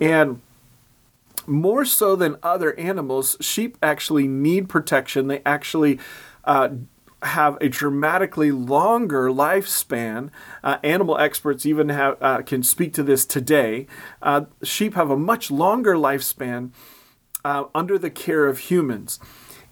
And 0.00 0.40
more 1.46 1.84
so 1.84 2.16
than 2.16 2.36
other 2.42 2.78
animals, 2.78 3.36
sheep 3.40 3.78
actually 3.82 4.26
need 4.28 4.68
protection. 4.68 5.28
They 5.28 5.42
actually 5.44 5.98
uh, 6.44 6.70
have 7.22 7.56
a 7.60 7.68
dramatically 7.68 8.50
longer 8.50 9.28
lifespan. 9.28 10.30
Uh, 10.62 10.78
animal 10.82 11.18
experts 11.18 11.64
even 11.66 11.88
have, 11.88 12.16
uh, 12.20 12.42
can 12.42 12.62
speak 12.62 12.92
to 12.94 13.02
this 13.02 13.24
today. 13.24 13.86
Uh, 14.22 14.42
sheep 14.62 14.94
have 14.94 15.10
a 15.10 15.16
much 15.16 15.50
longer 15.50 15.94
lifespan 15.94 16.70
uh, 17.44 17.64
under 17.74 17.98
the 17.98 18.10
care 18.10 18.46
of 18.46 18.58
humans. 18.58 19.18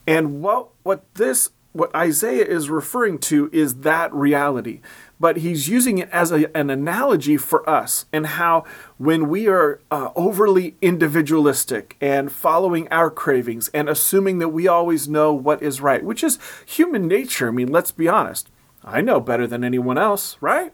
And 0.07 0.43
what, 0.43 0.69
what 0.83 1.15
this 1.15 1.51
what 1.73 1.95
Isaiah 1.95 2.45
is 2.45 2.69
referring 2.69 3.19
to 3.21 3.49
is 3.53 3.77
that 3.77 4.13
reality 4.13 4.81
but 5.23 5.37
he's 5.37 5.69
using 5.69 5.99
it 5.99 6.09
as 6.11 6.33
a, 6.33 6.55
an 6.57 6.69
analogy 6.69 7.37
for 7.37 7.69
us 7.71 8.07
and 8.13 8.27
how 8.27 8.65
when 8.99 9.29
we 9.29 9.47
are 9.47 9.81
uh, 9.89 10.11
overly 10.17 10.75
individualistic 10.83 11.97
and 12.01 12.33
following 12.33 12.89
our 12.89 13.09
cravings 13.09 13.69
and 13.69 13.89
assuming 13.89 14.41
that 14.41 14.49
we 14.49 14.67
always 14.67 15.09
know 15.09 15.33
what 15.33 15.63
is 15.63 15.81
right, 15.81 16.03
which 16.03 16.25
is 16.25 16.41
human 16.67 17.07
nature. 17.07 17.47
I 17.47 17.51
mean, 17.53 17.71
let's 17.71 17.93
be 17.93 18.09
honest. 18.09 18.51
I 18.83 19.01
know 19.01 19.21
better 19.21 19.47
than 19.47 19.63
anyone 19.63 19.97
else, 19.97 20.37
right? 20.41 20.73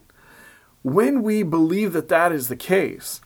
When 0.80 1.22
we 1.22 1.42
believe 1.42 1.92
that 1.92 2.08
that 2.08 2.32
is 2.32 2.48
the 2.48 2.56
case, 2.56 3.20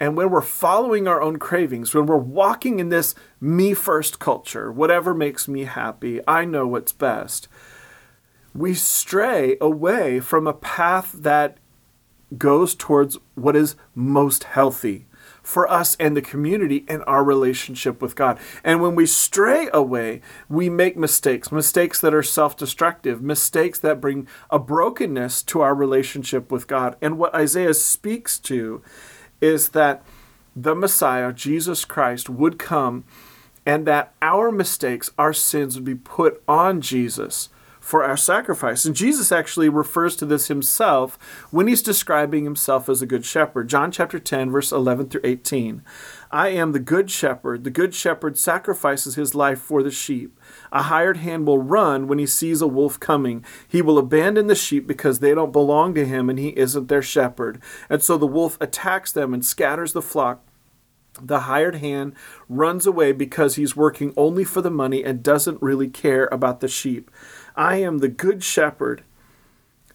and 0.00 0.16
when 0.16 0.30
we're 0.30 0.40
following 0.40 1.06
our 1.06 1.20
own 1.20 1.38
cravings, 1.38 1.94
when 1.94 2.06
we're 2.06 2.16
walking 2.16 2.78
in 2.80 2.88
this 2.88 3.14
me 3.42 3.74
first 3.74 4.18
culture, 4.18 4.72
whatever 4.72 5.12
makes 5.12 5.46
me 5.46 5.64
happy, 5.64 6.22
I 6.26 6.46
know 6.46 6.66
what's 6.66 6.92
best, 6.92 7.46
we 8.54 8.74
stray 8.74 9.56
away 9.60 10.20
from 10.20 10.46
a 10.46 10.52
path 10.52 11.12
that 11.12 11.58
goes 12.36 12.74
towards 12.74 13.18
what 13.34 13.56
is 13.56 13.76
most 13.94 14.44
healthy 14.44 15.06
for 15.42 15.70
us 15.70 15.96
and 15.96 16.16
the 16.16 16.22
community 16.22 16.84
and 16.88 17.02
our 17.06 17.24
relationship 17.24 18.00
with 18.00 18.14
God. 18.14 18.38
And 18.62 18.80
when 18.80 18.94
we 18.94 19.06
stray 19.06 19.68
away, 19.72 20.20
we 20.48 20.68
make 20.68 20.96
mistakes, 20.96 21.50
mistakes 21.50 22.00
that 22.00 22.14
are 22.14 22.22
self 22.22 22.56
destructive, 22.56 23.22
mistakes 23.22 23.78
that 23.80 24.00
bring 24.00 24.28
a 24.50 24.58
brokenness 24.58 25.42
to 25.44 25.60
our 25.60 25.74
relationship 25.74 26.52
with 26.52 26.66
God. 26.66 26.96
And 27.02 27.18
what 27.18 27.34
Isaiah 27.34 27.74
speaks 27.74 28.38
to 28.40 28.82
is 29.40 29.70
that 29.70 30.04
the 30.54 30.74
Messiah, 30.74 31.32
Jesus 31.32 31.84
Christ, 31.84 32.28
would 32.30 32.58
come 32.58 33.04
and 33.64 33.86
that 33.86 34.14
our 34.20 34.52
mistakes, 34.52 35.10
our 35.18 35.32
sins 35.32 35.76
would 35.76 35.84
be 35.84 35.94
put 35.94 36.42
on 36.46 36.80
Jesus 36.80 37.48
for 37.82 38.04
our 38.04 38.16
sacrifice. 38.16 38.84
And 38.84 38.94
Jesus 38.94 39.32
actually 39.32 39.68
refers 39.68 40.14
to 40.16 40.24
this 40.24 40.46
himself 40.46 41.18
when 41.50 41.66
he's 41.66 41.82
describing 41.82 42.44
himself 42.44 42.88
as 42.88 43.02
a 43.02 43.06
good 43.06 43.26
shepherd. 43.26 43.68
John 43.68 43.90
chapter 43.90 44.20
10, 44.20 44.52
verse 44.52 44.70
11 44.70 45.08
through 45.08 45.22
18. 45.24 45.82
I 46.30 46.48
am 46.50 46.70
the 46.70 46.78
good 46.78 47.10
shepherd. 47.10 47.64
The 47.64 47.70
good 47.70 47.92
shepherd 47.92 48.38
sacrifices 48.38 49.16
his 49.16 49.34
life 49.34 49.58
for 49.58 49.82
the 49.82 49.90
sheep. 49.90 50.38
A 50.70 50.84
hired 50.84 51.18
hand 51.18 51.44
will 51.44 51.58
run 51.58 52.06
when 52.06 52.18
he 52.18 52.26
sees 52.26 52.62
a 52.62 52.68
wolf 52.68 53.00
coming. 53.00 53.44
He 53.66 53.82
will 53.82 53.98
abandon 53.98 54.46
the 54.46 54.54
sheep 54.54 54.86
because 54.86 55.18
they 55.18 55.34
don't 55.34 55.52
belong 55.52 55.92
to 55.94 56.06
him 56.06 56.30
and 56.30 56.38
he 56.38 56.50
isn't 56.50 56.86
their 56.86 57.02
shepherd. 57.02 57.60
And 57.90 58.00
so 58.00 58.16
the 58.16 58.26
wolf 58.28 58.56
attacks 58.60 59.10
them 59.10 59.34
and 59.34 59.44
scatters 59.44 59.92
the 59.92 60.02
flock. 60.02 60.40
The 61.20 61.40
hired 61.40 61.76
hand 61.76 62.14
runs 62.48 62.86
away 62.86 63.12
because 63.12 63.56
he's 63.56 63.76
working 63.76 64.14
only 64.16 64.44
for 64.44 64.62
the 64.62 64.70
money 64.70 65.04
and 65.04 65.22
doesn't 65.22 65.60
really 65.60 65.88
care 65.88 66.28
about 66.32 66.60
the 66.60 66.68
sheep. 66.68 67.10
I 67.56 67.76
am 67.76 67.98
the 67.98 68.08
good 68.08 68.42
shepherd. 68.42 69.04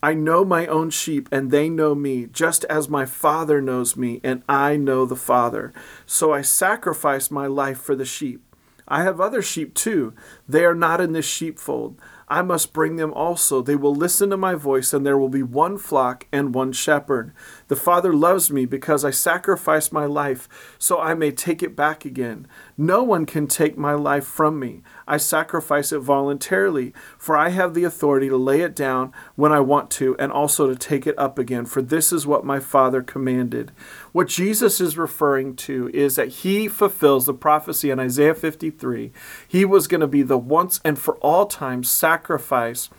I 0.01 0.13
know 0.13 0.45
my 0.45 0.67
own 0.67 0.91
sheep, 0.91 1.27
and 1.31 1.49
they 1.49 1.69
know 1.69 1.95
me, 1.95 2.27
just 2.27 2.63
as 2.65 2.87
my 2.87 3.05
Father 3.05 3.61
knows 3.61 3.97
me, 3.97 4.21
and 4.23 4.43
I 4.47 4.77
know 4.77 5.05
the 5.05 5.15
Father. 5.15 5.73
So 6.05 6.33
I 6.33 6.41
sacrifice 6.41 7.31
my 7.31 7.47
life 7.47 7.79
for 7.79 7.95
the 7.95 8.05
sheep. 8.05 8.43
I 8.87 9.03
have 9.03 9.19
other 9.19 9.41
sheep 9.41 9.73
too. 9.73 10.13
They 10.47 10.63
are 10.63 10.75
not 10.75 11.01
in 11.01 11.13
this 11.13 11.25
sheepfold. 11.25 11.99
I 12.29 12.41
must 12.41 12.73
bring 12.73 12.97
them 12.97 13.13
also. 13.13 13.61
They 13.61 13.75
will 13.75 13.95
listen 13.95 14.29
to 14.29 14.37
my 14.37 14.55
voice, 14.55 14.93
and 14.93 15.05
there 15.05 15.17
will 15.17 15.29
be 15.29 15.43
one 15.43 15.77
flock 15.77 16.27
and 16.31 16.53
one 16.53 16.73
shepherd. 16.73 17.33
The 17.67 17.75
Father 17.75 18.13
loves 18.13 18.49
me 18.49 18.65
because 18.65 19.03
I 19.03 19.11
sacrifice 19.11 19.91
my 19.91 20.05
life 20.05 20.47
so 20.79 20.99
I 20.99 21.13
may 21.13 21.31
take 21.31 21.61
it 21.61 21.75
back 21.75 22.05
again. 22.05 22.47
No 22.77 23.03
one 23.03 23.25
can 23.25 23.47
take 23.47 23.77
my 23.77 23.93
life 23.93 24.25
from 24.25 24.57
me. 24.59 24.81
I 25.07 25.17
sacrifice 25.17 25.91
it 25.91 25.99
voluntarily, 25.99 26.93
for 27.17 27.35
I 27.35 27.49
have 27.49 27.73
the 27.73 27.83
authority 27.83 28.29
to 28.29 28.37
lay 28.37 28.61
it 28.61 28.75
down 28.75 29.11
when 29.35 29.51
I 29.51 29.59
want 29.59 29.89
to 29.91 30.15
and 30.17 30.31
also 30.31 30.67
to 30.67 30.75
take 30.75 31.05
it 31.05 31.17
up 31.19 31.37
again, 31.37 31.65
for 31.65 31.81
this 31.81 32.13
is 32.13 32.25
what 32.25 32.45
my 32.45 32.59
Father 32.59 33.01
commanded. 33.01 33.71
What 34.13 34.29
Jesus 34.29 34.79
is 34.79 34.97
referring 34.97 35.55
to 35.57 35.89
is 35.93 36.15
that 36.15 36.29
he 36.29 36.67
fulfills 36.67 37.25
the 37.25 37.33
prophecy 37.33 37.89
in 37.89 37.99
Isaiah 37.99 38.33
53. 38.33 39.11
He 39.47 39.65
was 39.65 39.87
going 39.87 40.01
to 40.01 40.07
be 40.07 40.23
the 40.23 40.37
once 40.37 40.79
and 40.85 40.97
for 40.97 41.17
all 41.17 41.45
time 41.45 41.83
sacrifice 41.83 42.89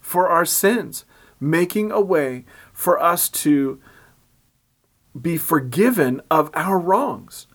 for 0.00 0.28
our 0.28 0.44
sins, 0.44 1.04
making 1.38 1.92
a 1.92 2.00
way 2.00 2.44
for 2.72 3.00
us 3.00 3.28
to 3.28 3.80
be 5.22 5.36
forgiven 5.36 6.20
of 6.30 6.50
our 6.54 6.78
wrongs, 6.78 7.46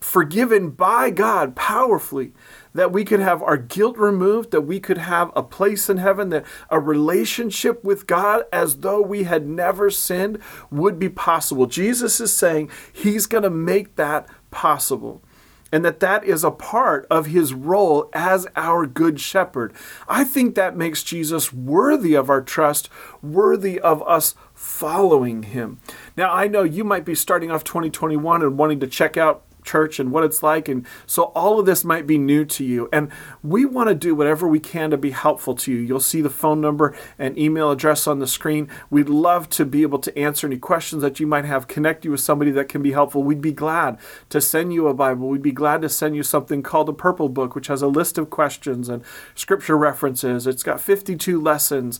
forgiven 0.00 0.70
by 0.70 1.10
God 1.10 1.54
powerfully, 1.54 2.32
that 2.74 2.92
we 2.92 3.04
could 3.04 3.20
have 3.20 3.42
our 3.42 3.56
guilt 3.56 3.98
removed, 3.98 4.50
that 4.50 4.62
we 4.62 4.80
could 4.80 4.98
have 4.98 5.30
a 5.34 5.42
place 5.42 5.90
in 5.90 5.98
heaven, 5.98 6.30
that 6.30 6.46
a 6.70 6.78
relationship 6.80 7.82
with 7.84 8.06
God 8.06 8.44
as 8.52 8.78
though 8.78 9.02
we 9.02 9.24
had 9.24 9.46
never 9.46 9.90
sinned 9.90 10.38
would 10.70 10.98
be 10.98 11.08
possible. 11.08 11.66
Jesus 11.66 12.20
is 12.20 12.32
saying 12.32 12.70
he's 12.92 13.26
going 13.26 13.44
to 13.44 13.50
make 13.50 13.96
that 13.96 14.28
possible 14.50 15.22
and 15.72 15.84
that 15.84 16.00
that 16.00 16.24
is 16.24 16.44
a 16.44 16.50
part 16.50 17.06
of 17.10 17.26
his 17.26 17.54
role 17.54 18.10
as 18.12 18.46
our 18.56 18.86
good 18.86 19.20
shepherd. 19.20 19.72
I 20.08 20.24
think 20.24 20.54
that 20.54 20.76
makes 20.76 21.02
Jesus 21.02 21.52
worthy 21.52 22.14
of 22.14 22.28
our 22.28 22.42
trust, 22.42 22.88
worthy 23.22 23.78
of 23.78 24.02
us 24.02 24.34
following 24.60 25.42
him. 25.42 25.80
Now, 26.18 26.30
I 26.30 26.46
know 26.46 26.64
you 26.64 26.84
might 26.84 27.06
be 27.06 27.14
starting 27.14 27.50
off 27.50 27.64
2021 27.64 28.42
and 28.42 28.58
wanting 28.58 28.78
to 28.80 28.86
check 28.86 29.16
out 29.16 29.42
church 29.64 29.98
and 29.98 30.12
what 30.12 30.22
it's 30.22 30.42
like. 30.42 30.68
And 30.68 30.86
so 31.06 31.24
all 31.34 31.58
of 31.58 31.64
this 31.64 31.82
might 31.82 32.06
be 32.06 32.18
new 32.18 32.44
to 32.44 32.64
you. 32.64 32.88
And 32.92 33.10
we 33.42 33.64
want 33.64 33.88
to 33.88 33.94
do 33.94 34.14
whatever 34.14 34.46
we 34.46 34.60
can 34.60 34.90
to 34.90 34.98
be 34.98 35.12
helpful 35.12 35.54
to 35.54 35.72
you. 35.72 35.78
You'll 35.78 35.98
see 35.98 36.20
the 36.20 36.28
phone 36.28 36.60
number 36.60 36.94
and 37.18 37.38
email 37.38 37.70
address 37.70 38.06
on 38.06 38.18
the 38.18 38.26
screen. 38.26 38.68
We'd 38.90 39.08
love 39.08 39.48
to 39.50 39.64
be 39.64 39.80
able 39.80 39.98
to 40.00 40.18
answer 40.18 40.46
any 40.46 40.58
questions 40.58 41.00
that 41.02 41.20
you 41.20 41.26
might 41.26 41.46
have, 41.46 41.66
connect 41.66 42.04
you 42.04 42.10
with 42.10 42.20
somebody 42.20 42.50
that 42.50 42.68
can 42.68 42.82
be 42.82 42.92
helpful. 42.92 43.22
We'd 43.22 43.40
be 43.40 43.52
glad 43.52 43.98
to 44.28 44.42
send 44.42 44.74
you 44.74 44.88
a 44.88 44.94
Bible. 44.94 45.28
We'd 45.28 45.40
be 45.40 45.52
glad 45.52 45.80
to 45.82 45.88
send 45.88 46.16
you 46.16 46.22
something 46.22 46.62
called 46.62 46.90
a 46.90 46.94
Purple 46.94 47.30
Book, 47.30 47.54
which 47.54 47.68
has 47.68 47.80
a 47.80 47.88
list 47.88 48.18
of 48.18 48.28
questions 48.28 48.90
and 48.90 49.02
scripture 49.34 49.78
references. 49.78 50.46
It's 50.46 50.62
got 50.62 50.80
52 50.82 51.40
lessons 51.40 51.98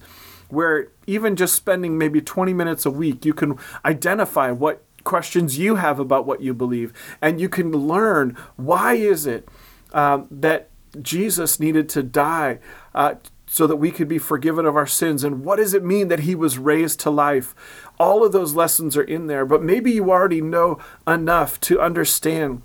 where 0.52 0.88
even 1.06 1.36
just 1.36 1.54
spending 1.54 1.98
maybe 1.98 2.20
20 2.20 2.52
minutes 2.52 2.86
a 2.86 2.90
week, 2.90 3.24
you 3.24 3.34
can 3.34 3.58
identify 3.84 4.50
what 4.50 4.82
questions 5.04 5.58
you 5.58 5.76
have 5.76 5.98
about 5.98 6.26
what 6.26 6.42
you 6.42 6.52
believe 6.52 6.92
and 7.22 7.40
you 7.40 7.48
can 7.48 7.72
learn 7.72 8.36
why 8.56 8.92
is 8.92 9.26
it 9.26 9.48
um, 9.94 10.26
that 10.30 10.68
jesus 11.00 11.58
needed 11.58 11.88
to 11.88 12.02
die 12.02 12.58
uh, 12.94 13.14
so 13.52 13.66
that 13.66 13.76
we 13.76 13.90
could 13.90 14.06
be 14.06 14.16
forgiven 14.16 14.64
of 14.64 14.76
our 14.76 14.86
sins 14.86 15.24
and 15.24 15.44
what 15.44 15.56
does 15.56 15.74
it 15.74 15.84
mean 15.84 16.06
that 16.06 16.20
he 16.20 16.36
was 16.36 16.56
raised 16.56 17.00
to 17.00 17.10
life? 17.10 17.52
All 17.98 18.24
of 18.24 18.30
those 18.30 18.54
lessons 18.54 18.96
are 18.96 19.02
in 19.02 19.26
there 19.26 19.44
but 19.44 19.60
maybe 19.60 19.90
you 19.90 20.08
already 20.08 20.40
know 20.40 20.78
enough 21.04 21.58
to 21.62 21.80
understand 21.80 22.62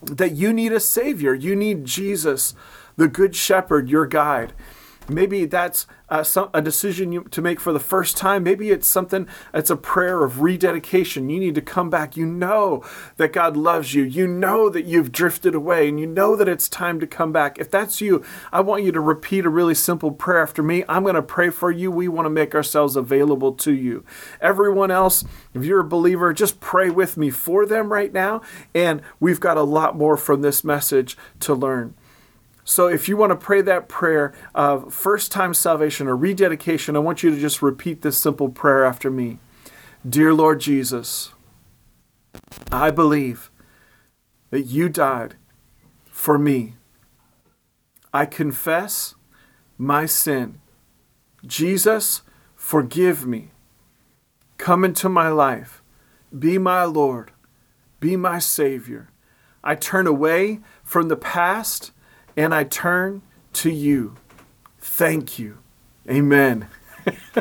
that 0.00 0.32
you 0.32 0.52
need 0.52 0.72
a 0.72 0.80
savior. 0.80 1.34
You 1.34 1.54
need 1.54 1.84
jesus 1.84 2.54
the 2.96 3.06
good 3.06 3.36
shepherd 3.36 3.90
your 3.90 4.06
guide 4.06 4.54
Maybe 5.08 5.44
that's 5.44 5.86
uh, 6.08 6.22
some, 6.22 6.48
a 6.54 6.62
decision 6.62 7.12
you, 7.12 7.24
to 7.24 7.42
make 7.42 7.60
for 7.60 7.72
the 7.72 7.80
first 7.80 8.16
time. 8.16 8.42
Maybe 8.42 8.70
it's 8.70 8.88
something, 8.88 9.26
it's 9.52 9.70
a 9.70 9.76
prayer 9.76 10.24
of 10.24 10.40
rededication. 10.40 11.28
You 11.28 11.40
need 11.40 11.54
to 11.56 11.60
come 11.60 11.90
back. 11.90 12.16
You 12.16 12.24
know 12.26 12.82
that 13.16 13.32
God 13.32 13.56
loves 13.56 13.94
you. 13.94 14.02
You 14.02 14.26
know 14.26 14.68
that 14.70 14.86
you've 14.86 15.12
drifted 15.12 15.54
away 15.54 15.88
and 15.88 16.00
you 16.00 16.06
know 16.06 16.36
that 16.36 16.48
it's 16.48 16.68
time 16.68 17.00
to 17.00 17.06
come 17.06 17.32
back. 17.32 17.58
If 17.58 17.70
that's 17.70 18.00
you, 18.00 18.24
I 18.52 18.60
want 18.60 18.84
you 18.84 18.92
to 18.92 19.00
repeat 19.00 19.44
a 19.44 19.50
really 19.50 19.74
simple 19.74 20.10
prayer 20.10 20.42
after 20.42 20.62
me. 20.62 20.84
I'm 20.88 21.02
going 21.02 21.14
to 21.16 21.22
pray 21.22 21.50
for 21.50 21.70
you. 21.70 21.90
We 21.90 22.08
want 22.08 22.26
to 22.26 22.30
make 22.30 22.54
ourselves 22.54 22.96
available 22.96 23.52
to 23.52 23.72
you. 23.72 24.04
Everyone 24.40 24.90
else, 24.90 25.24
if 25.52 25.64
you're 25.64 25.80
a 25.80 25.84
believer, 25.84 26.32
just 26.32 26.60
pray 26.60 26.88
with 26.90 27.16
me 27.16 27.30
for 27.30 27.66
them 27.66 27.92
right 27.92 28.12
now. 28.12 28.40
And 28.74 29.02
we've 29.20 29.40
got 29.40 29.56
a 29.56 29.62
lot 29.62 29.96
more 29.96 30.16
from 30.16 30.42
this 30.42 30.64
message 30.64 31.16
to 31.40 31.54
learn. 31.54 31.94
So 32.64 32.88
if 32.88 33.08
you 33.08 33.16
want 33.16 33.30
to 33.30 33.36
pray 33.36 33.60
that 33.60 33.88
prayer 33.88 34.32
of 34.54 34.92
first 34.92 35.30
time 35.30 35.52
salvation 35.52 36.08
or 36.08 36.16
rededication, 36.16 36.96
I 36.96 37.00
want 37.00 37.22
you 37.22 37.30
to 37.30 37.38
just 37.38 37.60
repeat 37.60 38.00
this 38.00 38.16
simple 38.16 38.48
prayer 38.48 38.84
after 38.84 39.10
me. 39.10 39.38
Dear 40.08 40.32
Lord 40.32 40.60
Jesus, 40.60 41.32
I 42.72 42.90
believe 42.90 43.50
that 44.50 44.62
you 44.62 44.88
died 44.88 45.36
for 46.06 46.38
me. 46.38 46.74
I 48.12 48.24
confess 48.26 49.14
my 49.76 50.06
sin. 50.06 50.60
Jesus, 51.44 52.22
forgive 52.54 53.26
me. 53.26 53.50
Come 54.56 54.84
into 54.84 55.08
my 55.08 55.28
life. 55.28 55.82
Be 56.36 56.56
my 56.56 56.84
Lord. 56.84 57.32
Be 58.00 58.16
my 58.16 58.38
Savior. 58.38 59.10
I 59.62 59.74
turn 59.74 60.06
away 60.06 60.60
from 60.82 61.08
the 61.08 61.16
past 61.16 61.90
and 62.36 62.54
I 62.54 62.64
turn 62.64 63.22
to 63.54 63.70
you. 63.70 64.16
Thank 64.78 65.38
you. 65.38 65.58
Amen. 66.08 66.68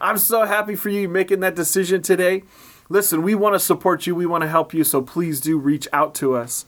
I'm 0.00 0.18
so 0.18 0.44
happy 0.44 0.74
for 0.74 0.88
you 0.88 1.08
making 1.08 1.40
that 1.40 1.54
decision 1.54 2.02
today. 2.02 2.42
Listen, 2.88 3.22
we 3.22 3.34
want 3.34 3.54
to 3.54 3.58
support 3.58 4.06
you, 4.06 4.14
we 4.14 4.26
want 4.26 4.42
to 4.42 4.48
help 4.48 4.72
you, 4.72 4.82
so 4.84 5.02
please 5.02 5.40
do 5.40 5.58
reach 5.58 5.86
out 5.92 6.14
to 6.16 6.34
us 6.34 6.64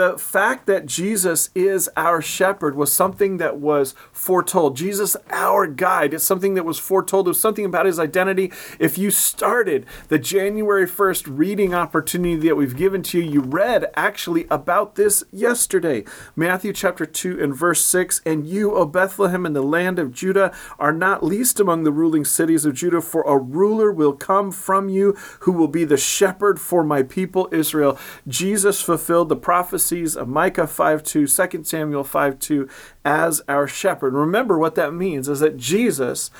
the 0.00 0.16
fact 0.16 0.64
that 0.64 0.86
Jesus 0.86 1.50
is 1.54 1.90
our 1.94 2.22
shepherd 2.22 2.74
was 2.74 2.90
something 2.90 3.36
that 3.36 3.58
was 3.58 3.94
foretold. 4.12 4.74
Jesus, 4.74 5.14
our 5.28 5.66
guide, 5.66 6.14
is 6.14 6.22
something 6.22 6.54
that 6.54 6.64
was 6.64 6.78
foretold. 6.78 7.26
It 7.26 7.36
was 7.36 7.40
something 7.40 7.66
about 7.66 7.84
his 7.84 7.98
identity. 7.98 8.50
If 8.78 8.96
you 8.96 9.10
started 9.10 9.84
the 10.08 10.18
January 10.18 10.86
1st 10.86 11.24
reading 11.28 11.74
opportunity 11.74 12.36
that 12.48 12.56
we've 12.56 12.78
given 12.78 13.02
to 13.02 13.20
you, 13.20 13.30
you 13.30 13.40
read 13.42 13.90
actually 13.94 14.46
about 14.50 14.94
this 14.94 15.22
yesterday. 15.30 16.04
Matthew 16.34 16.72
chapter 16.72 17.04
2 17.04 17.38
and 17.38 17.54
verse 17.54 17.84
6 17.84 18.22
And 18.24 18.46
you, 18.46 18.74
O 18.74 18.86
Bethlehem, 18.86 19.44
in 19.44 19.52
the 19.52 19.62
land 19.62 19.98
of 19.98 20.14
Judah, 20.14 20.56
are 20.78 20.94
not 20.94 21.22
least 21.22 21.60
among 21.60 21.84
the 21.84 21.92
ruling 21.92 22.24
cities 22.24 22.64
of 22.64 22.72
Judah, 22.72 23.02
for 23.02 23.20
a 23.24 23.36
ruler 23.36 23.92
will 23.92 24.14
come 24.14 24.50
from 24.50 24.88
you 24.88 25.14
who 25.40 25.52
will 25.52 25.68
be 25.68 25.84
the 25.84 25.98
shepherd 25.98 26.58
for 26.58 26.82
my 26.82 27.02
people 27.02 27.50
Israel. 27.52 27.98
Jesus 28.26 28.80
fulfilled 28.80 29.28
the 29.28 29.36
prophecy 29.36 29.89
prophecies 29.90 30.16
of 30.16 30.28
Micah 30.28 30.68
5:2, 30.68 31.26
2 31.26 31.66
Samuel 31.66 32.04
5:2 32.04 32.68
as 33.04 33.42
our 33.48 33.66
shepherd. 33.66 34.14
Remember 34.14 34.56
what 34.56 34.76
that 34.76 34.94
means 34.94 35.28
is 35.28 35.40
that 35.40 35.56
Jesus 35.56 36.30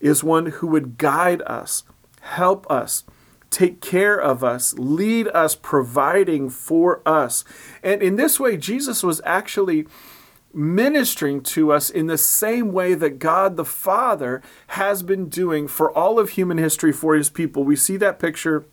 is 0.00 0.22
one 0.22 0.46
who 0.46 0.68
would 0.68 0.96
guide 0.96 1.42
us, 1.46 1.82
help 2.20 2.70
us, 2.70 3.04
take 3.50 3.80
care 3.80 4.16
of 4.16 4.44
us, 4.44 4.74
lead 4.78 5.26
us, 5.28 5.56
providing 5.56 6.48
for 6.48 7.02
us. 7.04 7.44
And 7.82 8.02
in 8.02 8.14
this 8.16 8.38
way, 8.38 8.56
Jesus 8.56 9.02
was 9.02 9.20
actually 9.24 9.88
ministering 10.54 11.40
to 11.40 11.72
us 11.72 11.90
in 11.90 12.06
the 12.06 12.18
same 12.18 12.72
way 12.72 12.94
that 12.94 13.18
God 13.18 13.56
the 13.56 13.64
Father 13.64 14.42
has 14.68 15.02
been 15.02 15.28
doing 15.28 15.66
for 15.66 15.90
all 15.90 16.18
of 16.18 16.30
human 16.30 16.58
history 16.58 16.92
for 16.92 17.14
his 17.16 17.30
people. 17.30 17.64
We 17.64 17.76
see 17.76 17.96
that 17.98 18.20
picture 18.20 18.64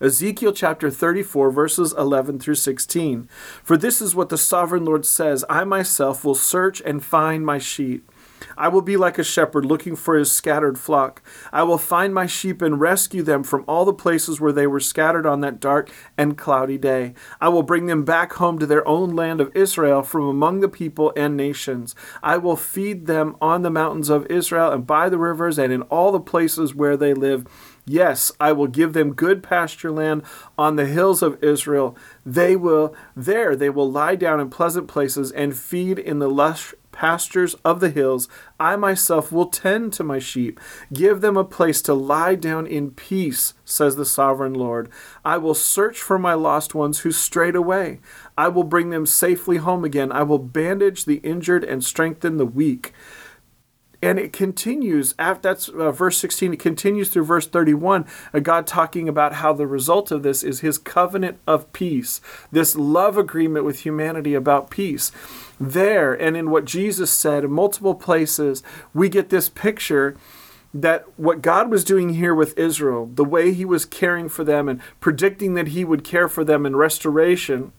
Ezekiel 0.00 0.52
chapter 0.52 0.90
34, 0.90 1.50
verses 1.50 1.92
11 1.92 2.38
through 2.38 2.54
16. 2.54 3.28
For 3.64 3.76
this 3.76 4.00
is 4.00 4.14
what 4.14 4.28
the 4.28 4.38
sovereign 4.38 4.84
Lord 4.84 5.04
says 5.04 5.44
I 5.50 5.64
myself 5.64 6.24
will 6.24 6.36
search 6.36 6.80
and 6.82 7.04
find 7.04 7.44
my 7.44 7.58
sheep. 7.58 8.08
I 8.56 8.68
will 8.68 8.82
be 8.82 8.96
like 8.96 9.18
a 9.18 9.24
shepherd 9.24 9.64
looking 9.64 9.96
for 9.96 10.16
his 10.16 10.30
scattered 10.30 10.78
flock. 10.78 11.22
I 11.52 11.62
will 11.62 11.78
find 11.78 12.14
my 12.14 12.26
sheep 12.26 12.62
and 12.62 12.80
rescue 12.80 13.22
them 13.22 13.42
from 13.42 13.64
all 13.66 13.84
the 13.84 13.92
places 13.92 14.40
where 14.40 14.52
they 14.52 14.66
were 14.66 14.80
scattered 14.80 15.26
on 15.26 15.40
that 15.40 15.60
dark 15.60 15.90
and 16.16 16.38
cloudy 16.38 16.78
day. 16.78 17.14
I 17.40 17.48
will 17.48 17.62
bring 17.62 17.86
them 17.86 18.04
back 18.04 18.34
home 18.34 18.58
to 18.58 18.66
their 18.66 18.86
own 18.86 19.14
land 19.16 19.40
of 19.40 19.54
Israel 19.56 20.02
from 20.02 20.28
among 20.28 20.60
the 20.60 20.68
people 20.68 21.12
and 21.16 21.36
nations. 21.36 21.94
I 22.22 22.36
will 22.36 22.56
feed 22.56 23.06
them 23.06 23.36
on 23.40 23.62
the 23.62 23.70
mountains 23.70 24.10
of 24.10 24.26
Israel 24.26 24.70
and 24.70 24.86
by 24.86 25.08
the 25.08 25.18
rivers 25.18 25.58
and 25.58 25.72
in 25.72 25.82
all 25.82 26.12
the 26.12 26.20
places 26.20 26.74
where 26.74 26.96
they 26.96 27.14
live. 27.14 27.46
Yes, 27.88 28.32
I 28.38 28.52
will 28.52 28.66
give 28.66 28.92
them 28.92 29.14
good 29.14 29.42
pasture 29.42 29.90
land 29.90 30.22
on 30.58 30.76
the 30.76 30.84
hills 30.84 31.22
of 31.22 31.42
Israel. 31.42 31.96
They 32.24 32.54
will 32.54 32.94
there 33.16 33.56
they 33.56 33.70
will 33.70 33.90
lie 33.90 34.14
down 34.14 34.40
in 34.40 34.50
pleasant 34.50 34.88
places 34.88 35.32
and 35.32 35.56
feed 35.56 35.98
in 35.98 36.18
the 36.18 36.28
lush 36.28 36.74
pastures 36.92 37.54
of 37.64 37.80
the 37.80 37.88
hills. 37.88 38.28
I 38.60 38.76
myself 38.76 39.32
will 39.32 39.46
tend 39.46 39.92
to 39.94 40.04
my 40.04 40.18
sheep, 40.18 40.60
give 40.92 41.20
them 41.22 41.36
a 41.36 41.44
place 41.44 41.80
to 41.82 41.94
lie 41.94 42.34
down 42.34 42.66
in 42.66 42.90
peace, 42.90 43.54
says 43.64 43.96
the 43.96 44.04
sovereign 44.04 44.52
Lord. 44.52 44.90
I 45.24 45.38
will 45.38 45.54
search 45.54 46.02
for 46.02 46.18
my 46.18 46.34
lost 46.34 46.74
ones 46.74 47.00
who 47.00 47.12
strayed 47.12 47.54
away. 47.54 48.00
I 48.36 48.48
will 48.48 48.64
bring 48.64 48.90
them 48.90 49.06
safely 49.06 49.58
home 49.58 49.84
again. 49.84 50.12
I 50.12 50.24
will 50.24 50.38
bandage 50.38 51.04
the 51.04 51.18
injured 51.18 51.64
and 51.64 51.82
strengthen 51.84 52.36
the 52.36 52.46
weak 52.46 52.92
and 54.02 54.18
it 54.18 54.32
continues 54.32 55.14
after 55.18 55.42
that's 55.42 55.68
uh, 55.68 55.90
verse 55.90 56.18
16 56.18 56.54
it 56.54 56.60
continues 56.60 57.08
through 57.08 57.24
verse 57.24 57.46
31 57.46 58.06
uh, 58.32 58.38
god 58.38 58.66
talking 58.66 59.08
about 59.08 59.34
how 59.34 59.52
the 59.52 59.66
result 59.66 60.10
of 60.10 60.22
this 60.22 60.42
is 60.42 60.60
his 60.60 60.78
covenant 60.78 61.38
of 61.46 61.72
peace 61.72 62.20
this 62.52 62.76
love 62.76 63.16
agreement 63.16 63.64
with 63.64 63.80
humanity 63.80 64.34
about 64.34 64.70
peace. 64.70 65.10
There 65.60 66.14
and 66.14 66.36
in 66.36 66.50
what 66.50 66.64
jesus 66.64 67.10
said 67.10 67.44
in 67.44 67.50
multiple 67.50 67.94
places 67.94 68.62
we 68.94 69.08
get 69.08 69.30
this 69.30 69.48
picture 69.48 70.16
that 70.74 71.06
what 71.18 71.40
God 71.40 71.70
was 71.70 71.82
doing 71.82 72.10
here 72.10 72.34
with 72.34 72.56
Israel, 72.58 73.10
the 73.12 73.24
way 73.24 73.54
he 73.54 73.64
was 73.64 73.86
caring 73.86 74.28
for 74.28 74.44
them 74.44 74.68
and 74.68 74.80
predicting 75.00 75.54
that 75.54 75.68
he 75.68 75.84
would 75.84 76.04
care 76.04 76.28
for 76.28 76.44
them 76.44 76.66
in 76.66 76.76
restoration, 76.76 77.72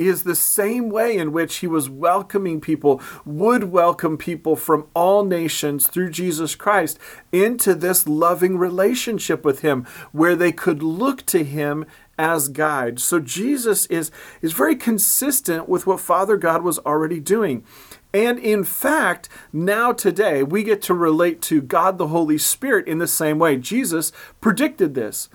is 0.00 0.22
the 0.22 0.34
same 0.34 0.88
way 0.88 1.16
in 1.16 1.32
which 1.32 1.56
he 1.56 1.66
was 1.66 1.90
welcoming 1.90 2.60
people, 2.60 3.00
would 3.24 3.64
welcome 3.64 4.16
people 4.16 4.56
from 4.56 4.86
all 4.94 5.24
nations 5.24 5.86
through 5.86 6.10
Jesus 6.10 6.54
Christ 6.54 6.98
into 7.32 7.74
this 7.74 8.08
loving 8.08 8.58
relationship 8.58 9.44
with 9.44 9.60
him 9.60 9.84
where 10.12 10.36
they 10.36 10.52
could 10.52 10.82
look 10.82 11.24
to 11.26 11.44
him 11.44 11.84
as 12.18 12.48
guide. 12.48 13.00
So 13.00 13.18
Jesus 13.18 13.86
is, 13.86 14.10
is 14.42 14.52
very 14.52 14.76
consistent 14.76 15.68
with 15.68 15.86
what 15.86 16.00
Father 16.00 16.36
God 16.36 16.62
was 16.62 16.78
already 16.80 17.18
doing. 17.18 17.64
And 18.12 18.38
in 18.38 18.64
fact, 18.64 19.28
now 19.52 19.92
today, 19.92 20.42
we 20.42 20.62
get 20.62 20.82
to 20.82 20.94
relate 20.94 21.40
to 21.42 21.62
God 21.62 21.96
the 21.96 22.08
Holy 22.08 22.38
Spirit 22.38 22.86
in 22.86 22.98
the 22.98 23.06
same 23.06 23.38
way. 23.38 23.56
Jesus 23.56 24.12
predicted 24.40 24.94
this 24.94 25.28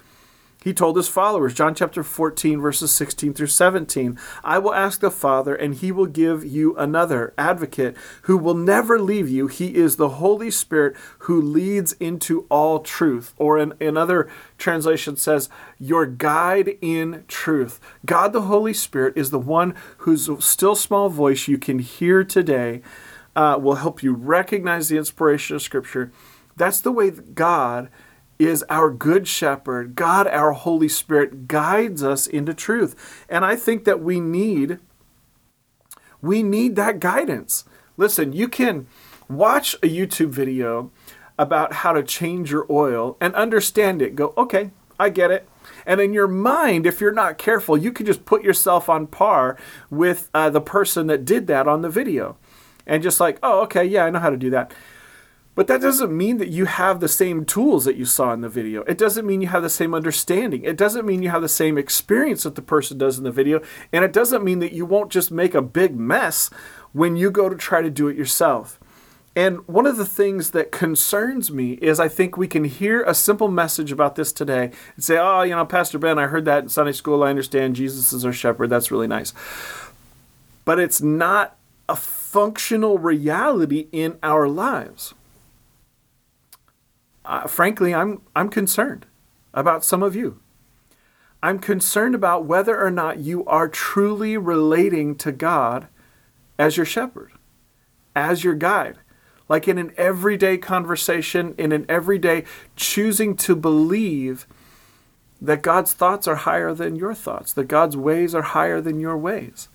he 0.66 0.74
told 0.74 0.98
his 0.98 1.08
followers, 1.08 1.54
John 1.54 1.76
chapter 1.76 2.02
14, 2.02 2.60
verses 2.60 2.92
16 2.92 3.36
through 3.36 3.46
17, 3.46 4.18
I 4.44 4.58
will 4.58 4.74
ask 4.74 5.00
the 5.00 5.12
Father, 5.12 5.54
and 5.54 5.76
he 5.76 5.92
will 5.92 6.08
give 6.08 6.44
you 6.44 6.76
another 6.76 7.36
advocate 7.38 7.96
who 8.24 8.36
will 8.36 8.56
never 8.56 9.00
leave 9.00 9.30
you. 9.30 9.46
He 9.46 9.76
is 9.76 9.98
the 9.98 10.10
Holy 10.10 10.50
Spirit 10.50 10.98
who 11.20 11.40
leads 11.40 11.94
into 11.94 12.48
all 12.50 12.80
truth. 12.80 13.36
Or 13.38 13.60
in 13.60 13.76
another 13.80 14.28
translation 14.58 15.18
says, 15.18 15.50
Your 15.78 16.08
guide 16.08 16.80
in 16.82 17.26
truth. 17.28 17.80
God 18.04 18.34
the 18.34 18.42
Holy 18.42 18.74
Spirit 18.74 19.16
is 19.16 19.30
the 19.30 19.38
one 19.38 19.76
whose 19.98 20.28
still 20.44 20.74
small 20.74 21.10
voice 21.10 21.48
you 21.48 21.60
can 21.60 21.78
hear 21.78 22.24
today, 22.24 22.82
uh, 23.36 23.60
will 23.62 23.76
help 23.76 24.02
you 24.02 24.16
recognize 24.16 24.90
the 24.90 24.98
inspiration 24.98 25.58
of 25.58 25.62
Scripture. 25.62 26.12
That's 26.58 26.82
the 26.82 26.92
way 26.92 27.12
that 27.12 27.36
God 27.36 27.92
is 28.38 28.64
our 28.70 28.90
good 28.90 29.28
shepherd. 29.28 29.96
God, 29.96 30.28
our 30.28 30.52
Holy 30.52 30.90
Spirit, 30.90 31.48
guides 31.48 32.04
us 32.04 32.28
into 32.28 32.54
truth. 32.54 33.26
And 33.30 33.46
I 33.46 33.56
think 33.56 33.86
that 33.86 34.02
we 34.02 34.20
need 34.20 34.80
we 36.22 36.42
need 36.42 36.76
that 36.76 37.00
guidance. 37.00 37.66
Listen, 37.98 38.34
you 38.34 38.48
can 38.48 38.88
watch 39.30 39.76
a 39.76 39.88
YouTube 39.88 40.30
video 40.30 40.92
about 41.38 41.74
how 41.74 41.94
to 41.94 42.02
change 42.02 42.52
your 42.52 42.66
oil 42.70 43.18
and 43.22 43.36
understand 43.36 44.02
it. 44.02 44.16
Go, 44.16 44.34
okay, 44.38 44.72
I 45.00 45.10
get 45.10 45.32
it. 45.32 45.48
And 45.86 46.02
in 46.02 46.14
your 46.14 46.28
mind, 46.28 46.86
if 46.86 47.00
you're 47.00 47.12
not 47.12 47.38
careful, 47.38 47.78
you 47.78 47.92
can 47.92 48.06
just 48.06 48.26
put 48.26 48.44
yourself 48.44 48.90
on 48.90 49.08
par 49.08 49.58
with 49.90 50.30
uh, 50.34 50.50
the 50.50 50.62
person 50.62 51.08
that 51.08 51.26
did 51.26 51.48
that 51.48 51.68
on 51.68 51.82
the 51.82 51.90
video. 51.90 52.38
And 52.88 53.04
just 53.04 53.20
like, 53.20 53.38
oh, 53.44 53.62
okay, 53.62 53.84
yeah, 53.84 54.06
I 54.06 54.10
know 54.10 54.20
how 54.20 54.30
to 54.30 54.38
do 54.38 54.50
that. 54.52 54.74
But 55.56 55.68
that 55.68 55.80
doesn't 55.80 56.16
mean 56.16 56.38
that 56.38 56.50
you 56.50 56.66
have 56.66 57.00
the 57.00 57.08
same 57.08 57.46
tools 57.46 57.86
that 57.86 57.96
you 57.96 58.04
saw 58.04 58.34
in 58.34 58.42
the 58.42 58.50
video. 58.50 58.82
It 58.84 58.98
doesn't 58.98 59.26
mean 59.26 59.40
you 59.40 59.48
have 59.48 59.64
the 59.64 59.70
same 59.70 59.94
understanding. 59.94 60.66
It 60.66 60.76
doesn't 60.76 61.06
mean 61.06 61.24
you 61.24 61.30
have 61.30 61.42
the 61.42 61.48
same 61.48 61.78
experience 61.78 62.44
that 62.44 62.56
the 62.56 62.62
person 62.62 62.98
does 62.98 63.18
in 63.18 63.24
the 63.24 63.32
video. 63.32 63.62
And 63.94 64.04
it 64.04 64.12
doesn't 64.12 64.44
mean 64.44 64.60
that 64.60 64.74
you 64.74 64.86
won't 64.86 65.12
just 65.12 65.32
make 65.32 65.56
a 65.56 65.62
big 65.62 65.96
mess 65.96 66.50
when 66.92 67.16
you 67.16 67.32
go 67.32 67.48
to 67.48 67.56
try 67.56 67.82
to 67.82 67.90
do 67.90 68.10
it 68.10 68.18
yourself. 68.18 68.80
And 69.34 69.66
one 69.68 69.86
of 69.86 69.96
the 69.98 70.06
things 70.06 70.52
that 70.52 70.72
concerns 70.72 71.52
me 71.52 71.74
is 71.74 72.00
I 72.02 72.10
think 72.10 72.38
we 72.38 72.48
can 72.48 72.66
hear 72.66 73.04
a 73.04 73.14
simple 73.14 73.50
message 73.50 73.92
about 73.94 74.16
this 74.16 74.34
today 74.34 74.72
and 74.96 75.04
say, 75.04 75.18
oh, 75.18 75.42
you 75.42 75.56
know, 75.56 75.66
Pastor 75.66 75.98
Ben, 75.98 76.20
I 76.20 76.28
heard 76.28 76.46
that 76.46 76.64
in 76.64 76.70
Sunday 76.70 76.94
school. 76.94 77.24
I 77.24 77.30
understand 77.30 77.78
Jesus 77.78 78.12
is 78.12 78.26
our 78.26 78.34
shepherd. 78.34 78.70
That's 78.70 78.92
really 78.92 79.08
nice. 79.08 79.34
But 80.66 80.80
it's 80.80 81.02
not 81.02 81.58
a 81.88 81.96
functional 81.96 82.98
reality 82.98 83.88
in 83.92 84.18
our 84.24 84.48
lives 84.50 85.14
uh, 87.26 87.48
frankly, 87.48 87.94
I'm, 87.94 88.22
I'm 88.36 88.50
concerned 88.50 89.06
about 89.54 89.84
some 89.84 90.04
of 90.04 90.16
you. 90.16 90.40
I'm 91.42 91.60
concerned 91.60 92.16
about 92.16 92.46
whether 92.46 92.80
or 92.80 92.90
not 92.90 93.20
you 93.20 93.46
are 93.46 93.68
truly 93.68 94.38
relating 94.38 95.16
to 95.18 95.32
God 95.32 95.88
as 96.58 96.78
your 96.78 96.86
shepherd, 96.86 97.32
as 98.16 98.44
your 98.44 98.56
guide. 98.56 98.98
Like 99.48 99.68
in 99.68 99.78
an 99.78 99.94
everyday 99.96 100.58
conversation, 100.58 101.54
in 101.58 101.72
an 101.72 101.86
everyday 101.88 102.46
choosing 102.76 103.36
to 103.38 103.56
believe 103.56 104.48
that 105.40 105.62
God's 105.62 105.94
thoughts 105.94 106.28
are 106.28 106.36
higher 106.36 106.74
than 106.74 106.96
your 106.96 107.14
thoughts, 107.14 107.54
that 107.54 107.68
God's 107.68 107.96
ways 107.96 108.34
are 108.34 108.42
higher 108.42 108.82
than 108.82 109.00
your 109.00 109.18
ways 109.18 109.68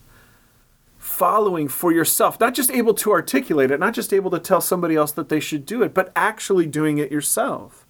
following 1.00 1.66
for 1.66 1.90
yourself, 1.90 2.38
not 2.38 2.52
just 2.52 2.70
able 2.70 2.92
to 2.92 3.10
articulate 3.10 3.70
it, 3.70 3.80
not 3.80 3.94
just 3.94 4.12
able 4.12 4.30
to 4.30 4.38
tell 4.38 4.60
somebody 4.60 4.94
else 4.94 5.10
that 5.12 5.30
they 5.30 5.40
should 5.40 5.64
do 5.64 5.82
it, 5.82 5.94
but 5.94 6.12
actually 6.14 6.66
doing 6.66 6.98
it 6.98 7.10
yourself. 7.10 7.86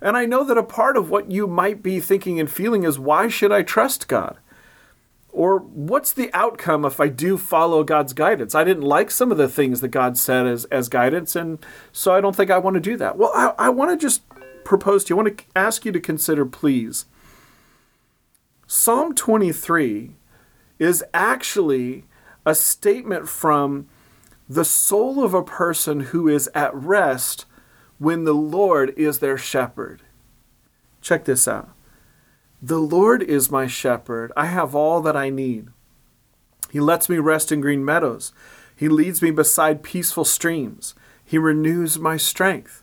And 0.00 0.16
I 0.16 0.26
know 0.26 0.42
that 0.42 0.58
a 0.58 0.64
part 0.64 0.96
of 0.96 1.10
what 1.10 1.30
you 1.30 1.46
might 1.46 1.80
be 1.80 2.00
thinking 2.00 2.40
and 2.40 2.50
feeling 2.50 2.82
is 2.82 2.98
why 2.98 3.28
should 3.28 3.52
I 3.52 3.62
trust 3.62 4.08
God? 4.08 4.36
Or 5.28 5.58
what's 5.60 6.10
the 6.10 6.28
outcome 6.34 6.84
if 6.84 6.98
I 6.98 7.06
do 7.06 7.38
follow 7.38 7.84
God's 7.84 8.12
guidance? 8.14 8.52
I 8.52 8.64
didn't 8.64 8.82
like 8.82 9.12
some 9.12 9.30
of 9.30 9.38
the 9.38 9.48
things 9.48 9.80
that 9.80 9.88
God 9.88 10.18
said 10.18 10.48
as, 10.48 10.64
as 10.66 10.88
guidance, 10.88 11.36
and 11.36 11.64
so 11.92 12.12
I 12.12 12.20
don't 12.20 12.34
think 12.34 12.50
I 12.50 12.58
want 12.58 12.74
to 12.74 12.80
do 12.80 12.96
that. 12.96 13.16
Well, 13.16 13.30
I, 13.32 13.66
I 13.66 13.68
want 13.68 13.92
to 13.92 13.96
just 13.96 14.22
propose 14.64 15.04
to 15.04 15.10
you, 15.10 15.20
I 15.20 15.22
want 15.22 15.38
to 15.38 15.44
ask 15.54 15.84
you 15.84 15.92
to 15.92 16.00
consider, 16.00 16.44
please. 16.44 17.06
Psalm 18.66 19.14
23 19.14 20.16
is 20.80 21.04
actually 21.14 22.06
a 22.44 22.54
statement 22.54 23.28
from 23.28 23.88
the 24.48 24.64
soul 24.64 25.22
of 25.22 25.34
a 25.34 25.42
person 25.42 26.00
who 26.00 26.28
is 26.28 26.50
at 26.54 26.74
rest 26.74 27.44
when 27.98 28.24
the 28.24 28.34
Lord 28.34 28.92
is 28.96 29.18
their 29.18 29.38
shepherd. 29.38 30.02
Check 31.00 31.24
this 31.24 31.46
out. 31.46 31.70
The 32.62 32.78
Lord 32.78 33.22
is 33.22 33.50
my 33.50 33.66
shepherd. 33.66 34.32
I 34.36 34.46
have 34.46 34.74
all 34.74 35.00
that 35.02 35.16
I 35.16 35.30
need. 35.30 35.68
He 36.70 36.80
lets 36.80 37.08
me 37.08 37.18
rest 37.18 37.50
in 37.50 37.60
green 37.60 37.84
meadows. 37.84 38.32
He 38.74 38.88
leads 38.88 39.22
me 39.22 39.30
beside 39.30 39.82
peaceful 39.82 40.24
streams. 40.24 40.94
He 41.24 41.38
renews 41.38 41.98
my 41.98 42.16
strength. 42.16 42.82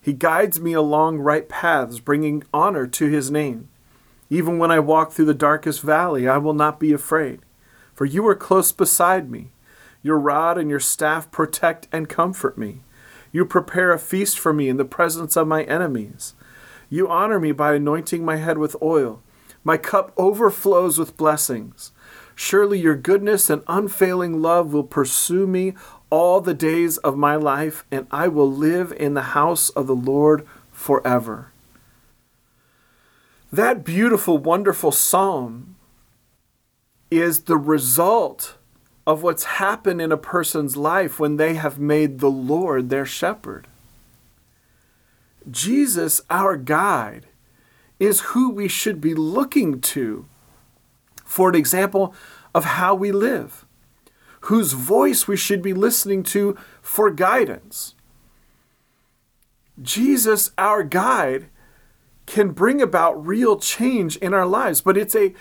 He 0.00 0.12
guides 0.12 0.60
me 0.60 0.72
along 0.72 1.18
right 1.18 1.48
paths, 1.48 2.00
bringing 2.00 2.44
honor 2.54 2.86
to 2.86 3.08
his 3.08 3.30
name. 3.30 3.68
Even 4.30 4.58
when 4.58 4.70
I 4.70 4.78
walk 4.78 5.12
through 5.12 5.24
the 5.26 5.34
darkest 5.34 5.82
valley, 5.82 6.28
I 6.28 6.38
will 6.38 6.54
not 6.54 6.80
be 6.80 6.92
afraid, 6.92 7.40
for 7.96 8.04
you 8.04 8.24
are 8.28 8.34
close 8.34 8.72
beside 8.72 9.30
me. 9.30 9.48
Your 10.02 10.18
rod 10.18 10.58
and 10.58 10.68
your 10.68 10.80
staff 10.80 11.30
protect 11.30 11.88
and 11.90 12.10
comfort 12.10 12.58
me. 12.58 12.82
You 13.32 13.46
prepare 13.46 13.90
a 13.90 13.98
feast 13.98 14.38
for 14.38 14.52
me 14.52 14.68
in 14.68 14.76
the 14.76 14.84
presence 14.84 15.34
of 15.34 15.48
my 15.48 15.64
enemies. 15.64 16.34
You 16.90 17.08
honor 17.08 17.40
me 17.40 17.52
by 17.52 17.74
anointing 17.74 18.22
my 18.22 18.36
head 18.36 18.58
with 18.58 18.76
oil. 18.82 19.22
My 19.64 19.78
cup 19.78 20.12
overflows 20.18 20.98
with 20.98 21.16
blessings. 21.16 21.90
Surely 22.34 22.78
your 22.78 22.96
goodness 22.96 23.48
and 23.48 23.62
unfailing 23.66 24.42
love 24.42 24.74
will 24.74 24.84
pursue 24.84 25.46
me 25.46 25.72
all 26.10 26.42
the 26.42 26.54
days 26.54 26.98
of 26.98 27.16
my 27.16 27.34
life, 27.34 27.86
and 27.90 28.06
I 28.10 28.28
will 28.28 28.50
live 28.52 28.92
in 28.92 29.14
the 29.14 29.32
house 29.32 29.70
of 29.70 29.86
the 29.86 29.96
Lord 29.96 30.46
forever. 30.70 31.50
That 33.50 33.84
beautiful, 33.84 34.36
wonderful 34.36 34.92
psalm 34.92 35.75
is 37.10 37.42
the 37.42 37.56
result 37.56 38.56
of 39.06 39.22
what's 39.22 39.44
happened 39.44 40.02
in 40.02 40.10
a 40.10 40.16
person's 40.16 40.76
life 40.76 41.20
when 41.20 41.36
they 41.36 41.54
have 41.54 41.78
made 41.78 42.18
the 42.18 42.30
Lord 42.30 42.90
their 42.90 43.06
shepherd. 43.06 43.68
Jesus, 45.48 46.20
our 46.28 46.56
guide, 46.56 47.26
is 48.00 48.20
who 48.20 48.50
we 48.50 48.68
should 48.68 49.00
be 49.00 49.14
looking 49.14 49.80
to 49.80 50.26
for 51.24 51.48
an 51.48 51.54
example 51.54 52.14
of 52.54 52.64
how 52.64 52.94
we 52.94 53.12
live, 53.12 53.64
whose 54.42 54.72
voice 54.72 55.28
we 55.28 55.36
should 55.36 55.62
be 55.62 55.72
listening 55.72 56.22
to 56.22 56.56
for 56.82 57.10
guidance. 57.10 57.94
Jesus, 59.80 60.50
our 60.56 60.82
guide, 60.82 61.46
can 62.26 62.50
bring 62.50 62.82
about 62.82 63.24
real 63.24 63.58
change 63.58 64.16
in 64.16 64.34
our 64.34 64.46
lives, 64.46 64.80
but 64.80 64.96
it's 64.96 65.14
a 65.14 65.32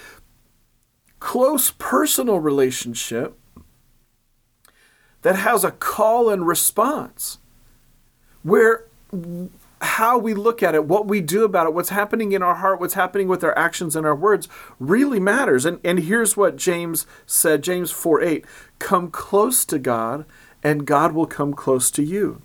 close 1.25 1.71
personal 1.79 2.39
relationship 2.39 3.35
that 5.23 5.35
has 5.35 5.63
a 5.63 5.71
call 5.71 6.29
and 6.29 6.45
response 6.45 7.39
where 8.43 8.85
how 9.81 10.19
we 10.19 10.35
look 10.35 10.61
at 10.61 10.75
it, 10.75 10.85
what 10.85 11.07
we 11.07 11.21
do 11.21 11.43
about 11.43 11.65
it, 11.65 11.73
what's 11.73 11.89
happening 11.89 12.31
in 12.31 12.43
our 12.43 12.53
heart, 12.53 12.79
what's 12.79 12.93
happening 12.93 13.27
with 13.27 13.43
our 13.43 13.57
actions 13.57 13.95
and 13.95 14.05
our 14.05 14.15
words 14.15 14.47
really 14.79 15.19
matters. 15.19 15.65
And, 15.65 15.79
and 15.83 15.97
here's 15.97 16.37
what 16.37 16.57
James 16.57 17.07
said 17.25 17.63
James 17.63 17.89
4 17.89 18.21
8 18.21 18.45
Come 18.77 19.09
close 19.09 19.65
to 19.65 19.79
God, 19.79 20.25
and 20.63 20.85
God 20.85 21.13
will 21.13 21.25
come 21.25 21.55
close 21.55 21.89
to 21.89 22.03
you. 22.03 22.43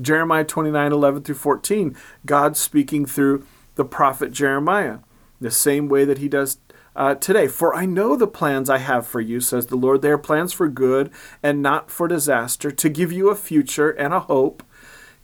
Jeremiah 0.00 0.44
29 0.44 0.92
11 0.92 1.24
through 1.24 1.34
14, 1.34 1.96
God 2.24 2.56
speaking 2.56 3.06
through 3.06 3.44
the 3.74 3.84
prophet 3.84 4.30
Jeremiah, 4.30 4.98
the 5.40 5.50
same 5.50 5.88
way 5.88 6.04
that 6.04 6.18
he 6.18 6.28
does 6.28 6.58
uh, 6.98 7.14
today. 7.14 7.46
For 7.46 7.74
I 7.74 7.86
know 7.86 8.16
the 8.16 8.26
plans 8.26 8.68
I 8.68 8.78
have 8.78 9.06
for 9.06 9.20
you, 9.20 9.40
says 9.40 9.66
the 9.66 9.76
Lord. 9.76 10.02
They 10.02 10.10
are 10.10 10.18
plans 10.18 10.52
for 10.52 10.68
good 10.68 11.10
and 11.42 11.62
not 11.62 11.90
for 11.90 12.08
disaster, 12.08 12.70
to 12.70 12.88
give 12.90 13.12
you 13.12 13.30
a 13.30 13.36
future 13.36 13.90
and 13.90 14.12
a 14.12 14.20
hope. 14.20 14.62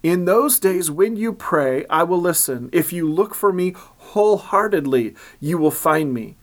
In 0.03 0.25
those 0.25 0.61
days, 0.61 0.91
when 0.91 1.17
you 1.17 1.33
pray, 1.33 1.85
I 1.91 2.05
will 2.05 2.21
listen. 2.21 2.71
If 2.73 2.93
you 2.93 3.11
look 3.11 3.35
for 3.35 3.53
me 3.53 3.75
wholeheartedly, 3.77 5.15
you 5.41 5.59
will 5.59 5.73
find 5.73 6.15
me. 6.15 6.37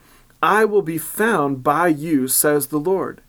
I 0.44 0.65
will 0.65 0.82
be 0.82 0.98
found 0.98 1.63
by 1.63 1.88
you, 1.88 2.28
says 2.28 2.67
the 2.67 2.80
Lord. 2.80 3.22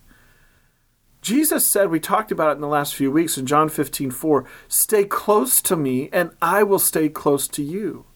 Jesus 1.20 1.64
said, 1.64 1.88
we 1.88 2.00
talked 2.00 2.32
about 2.32 2.50
it 2.50 2.54
in 2.56 2.60
the 2.62 2.66
last 2.66 2.96
few 2.96 3.12
weeks 3.12 3.38
in 3.38 3.46
John 3.46 3.68
15, 3.68 4.10
4, 4.10 4.44
stay 4.66 5.04
close 5.04 5.62
to 5.62 5.76
me, 5.76 6.08
and 6.12 6.32
I 6.42 6.64
will 6.64 6.80
stay 6.80 7.08
close 7.08 7.46
to 7.48 7.62
you. 7.62 8.06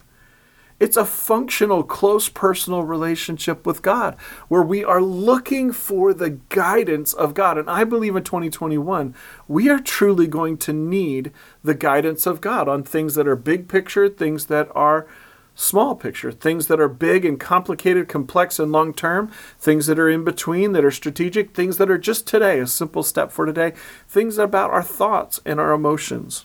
It's 0.79 0.97
a 0.99 1.07
functional, 1.07 1.83
close 1.83 2.29
personal 2.29 2.83
relationship 2.83 3.65
with 3.65 3.81
God 3.81 4.15
where 4.49 4.63
we 4.63 4.85
are 4.85 5.01
looking 5.01 5.73
for 5.73 6.13
the 6.13 6.31
guidance 6.51 7.15
of 7.15 7.33
God. 7.33 7.57
And 7.57 7.71
I 7.71 7.85
believe 7.85 8.15
in 8.15 8.25
2021, 8.25 9.15
we 9.49 9.71
are 9.71 9.81
truly 9.81 10.27
going 10.27 10.59
to 10.59 10.75
need 10.75 11.33
the 11.65 11.75
guidance 11.75 12.27
of 12.27 12.43
God 12.43 12.69
on 12.69 12.83
things 12.83 13.15
that 13.15 13.27
are 13.27 13.37
big 13.37 13.69
picture, 13.69 14.09
things 14.09 14.47
that 14.47 14.69
are 14.75 15.07
small 15.55 15.95
picture, 15.95 16.31
things 16.31 16.67
that 16.67 16.79
are 16.79 16.89
big 16.89 17.25
and 17.25 17.41
complicated, 17.41 18.07
complex 18.07 18.59
and 18.59 18.71
long 18.71 18.93
term, 18.93 19.31
things 19.59 19.87
that 19.87 19.99
are 19.99 20.11
in 20.11 20.25
between, 20.25 20.73
that 20.73 20.85
are 20.85 20.91
strategic, 20.91 21.55
things 21.55 21.79
that 21.79 21.91
are 21.91 21.97
just 21.97 22.27
today, 22.27 22.61
a 22.61 22.67
simple 22.67 23.03
step 23.03 23.33
for 23.33 23.47
today, 23.47 23.73
things 24.07 24.37
about 24.37 24.71
our 24.71 24.83
thoughts 24.83 25.41
and 25.47 25.59
our 25.59 25.73
emotions. 25.73 26.45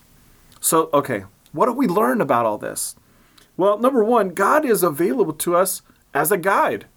So, 0.61 0.89
okay, 0.93 1.25
what 1.51 1.65
do 1.65 1.73
we 1.73 1.87
learn 1.87 2.21
about 2.21 2.45
all 2.45 2.57
this? 2.57 2.95
Well, 3.61 3.77
number 3.77 4.03
one, 4.03 4.29
God 4.29 4.65
is 4.65 4.81
available 4.81 5.33
to 5.33 5.55
us 5.55 5.83
as 6.15 6.31
a 6.31 6.37
guide. 6.39 6.87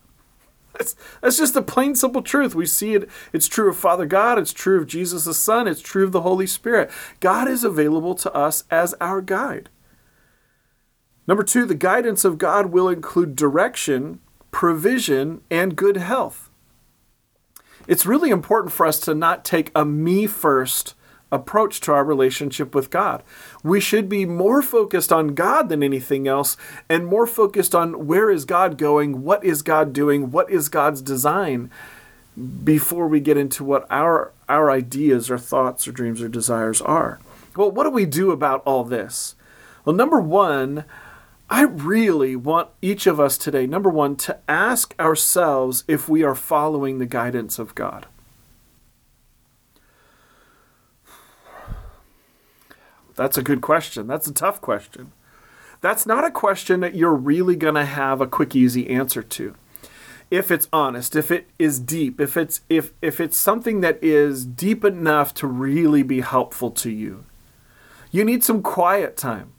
That's, 0.73 0.97
that's 1.21 1.37
just 1.37 1.57
a 1.57 1.61
plain, 1.61 1.95
simple 1.95 2.23
truth. 2.23 2.55
We 2.55 2.65
see 2.65 2.95
it. 2.95 3.07
It's 3.35 3.49
true 3.49 3.69
of 3.69 3.77
Father 3.77 4.07
God. 4.07 4.39
It's 4.39 4.55
true 4.55 4.81
of 4.81 4.87
Jesus 4.87 5.27
the 5.27 5.35
Son. 5.35 5.69
It's 5.69 5.83
true 5.83 6.05
of 6.05 6.13
the 6.13 6.23
Holy 6.23 6.47
Spirit. 6.47 6.91
God 7.21 7.49
is 7.49 7.65
available 7.65 8.15
to 8.15 8.33
us 8.33 8.65
as 8.71 8.95
our 8.95 9.21
guide. 9.21 9.69
Number 11.27 11.43
two, 11.43 11.67
the 11.67 11.75
guidance 11.75 12.25
of 12.25 12.39
God 12.39 12.73
will 12.73 12.89
include 12.89 13.37
direction, 13.37 14.21
provision, 14.51 15.43
and 15.51 15.77
good 15.77 15.99
health. 15.99 16.49
It's 17.87 18.07
really 18.07 18.31
important 18.31 18.73
for 18.73 18.87
us 18.87 18.99
to 19.01 19.15
not 19.15 19.45
take 19.45 19.71
a 19.75 19.85
me 19.85 20.27
first 20.27 20.95
approach 21.35 21.81
to 21.83 21.93
our 21.93 22.05
relationship 22.05 22.75
with 22.75 22.91
God. 22.91 23.23
We 23.63 23.81
should 23.81 24.09
be 24.09 24.25
more 24.25 24.63
focused 24.63 25.13
on 25.13 25.35
God 25.35 25.69
than 25.69 25.83
anything 25.83 26.29
else 26.29 26.57
and 26.89 27.07
more 27.07 27.27
focused 27.27 27.75
on 27.75 28.07
where 28.07 28.31
is 28.31 28.45
God 28.45 28.79
going, 28.79 29.23
what 29.23 29.45
is 29.45 29.63
God 29.63 29.93
doing, 29.93 30.31
what 30.31 30.51
is 30.51 30.69
God's 30.69 31.03
design 31.03 31.71
before 32.65 33.07
we 33.07 33.21
get 33.21 33.37
into 33.37 33.65
what 33.65 33.87
our 33.91 34.33
our 34.49 34.71
ideas 34.71 35.31
or 35.31 35.39
thoughts 35.39 35.87
or 35.87 35.93
dreams 35.93 36.21
or 36.21 36.29
desires 36.29 36.83
are. 36.83 37.21
Well, 37.57 37.71
what 37.71 37.85
do 37.85 37.91
we 37.91 38.05
do 38.05 38.31
about 38.31 38.63
all 38.67 38.85
this? 38.85 39.37
Well, 39.85 39.95
number 39.95 40.21
1, 40.21 40.85
I 41.49 41.63
really 41.63 42.37
want 42.37 42.71
each 42.83 43.07
of 43.07 43.21
us 43.21 43.39
today, 43.39 43.67
number 43.67 43.91
1, 43.91 44.17
to 44.17 44.39
ask 44.49 44.95
ourselves 44.99 45.85
if 45.87 46.09
we 46.09 46.23
are 46.23 46.35
following 46.35 46.99
the 46.99 47.07
guidance 47.07 47.59
of 47.59 47.75
God. 47.75 48.07
That's 53.17 53.39
a 53.39 53.43
good 53.43 53.61
question. 53.61 54.07
That's 54.07 54.27
a 54.27 54.33
tough 54.33 54.61
question. 54.61 55.13
That's 55.81 56.07
not 56.07 56.25
a 56.25 56.31
question 56.31 56.81
that 56.81 56.95
you're 56.95 57.15
really 57.15 57.57
going 57.57 57.75
to 57.75 57.85
have 57.85 58.21
a 58.21 58.27
quick 58.27 58.57
easy 58.57 58.89
answer 58.89 59.23
to. 59.23 59.55
If 60.31 60.51
it's 60.51 60.69
honest, 60.73 61.15
if 61.15 61.31
it 61.31 61.49
is 61.59 61.79
deep, 61.79 62.21
if 62.21 62.37
it's 62.37 62.63
if 62.69 62.93
if 63.03 63.21
it's 63.21 63.37
something 63.37 63.83
that 63.83 64.03
is 64.03 64.45
deep 64.45 64.85
enough 64.85 65.35
to 65.35 65.47
really 65.47 66.03
be 66.03 66.23
helpful 66.23 66.71
to 66.71 66.91
you. 66.91 67.25
You 68.11 68.25
need 68.25 68.43
some 68.43 68.63
quiet 68.63 69.17
time 69.17 69.53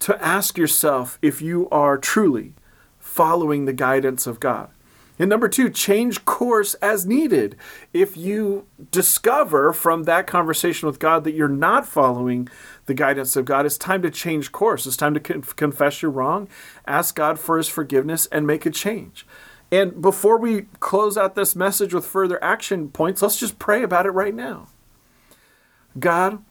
to 0.00 0.22
ask 0.24 0.56
yourself 0.56 1.18
if 1.20 1.42
you 1.42 1.68
are 1.70 1.98
truly 1.98 2.54
following 2.98 3.64
the 3.64 3.72
guidance 3.72 4.26
of 4.26 4.40
God. 4.40 4.70
And 5.18 5.28
number 5.28 5.48
two, 5.48 5.68
change 5.68 6.24
course 6.24 6.74
as 6.74 7.04
needed. 7.04 7.56
If 7.92 8.16
you 8.16 8.66
discover 8.90 9.72
from 9.72 10.04
that 10.04 10.26
conversation 10.26 10.86
with 10.86 10.98
God 10.98 11.24
that 11.24 11.34
you're 11.34 11.48
not 11.48 11.86
following 11.86 12.48
the 12.86 12.94
guidance 12.94 13.34
of 13.34 13.44
God, 13.44 13.66
it's 13.66 13.78
time 13.78 14.02
to 14.02 14.10
change 14.10 14.52
course. 14.52 14.86
It's 14.86 14.96
time 14.96 15.14
to 15.14 15.20
confess 15.20 16.02
you're 16.02 16.10
wrong, 16.10 16.48
ask 16.86 17.14
God 17.16 17.38
for 17.38 17.56
his 17.56 17.68
forgiveness, 17.68 18.26
and 18.26 18.46
make 18.46 18.64
a 18.64 18.70
change. 18.70 19.26
And 19.70 20.00
before 20.00 20.38
we 20.38 20.62
close 20.80 21.18
out 21.18 21.34
this 21.34 21.54
message 21.54 21.92
with 21.92 22.06
further 22.06 22.42
action 22.42 22.88
points, 22.88 23.20
let's 23.20 23.38
just 23.38 23.58
pray 23.58 23.82
about 23.82 24.06
it 24.06 24.10
right 24.10 24.34
now. 24.34 24.68
God, 25.98 26.42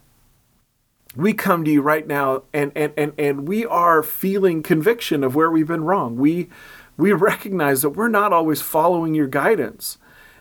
we 1.15 1.33
come 1.33 1.65
to 1.65 1.71
you 1.71 1.81
right 1.81 2.05
now 2.05 2.43
and, 2.53 2.71
and, 2.75 2.93
and, 2.95 3.13
and 3.17 3.47
we 3.47 3.65
are 3.65 4.03
feeling 4.03 4.61
conviction 4.61 5.23
of 5.23 5.35
where 5.35 5.49
we've 5.49 5.67
been 5.67 5.83
wrong. 5.83 6.15
We 6.17 6.49
we 6.97 7.13
recognize 7.13 7.83
that 7.83 7.91
we're 7.91 8.07
not 8.07 8.33
always 8.33 8.61
following 8.61 9.13
your 9.13 9.27
guidance. 9.27 9.97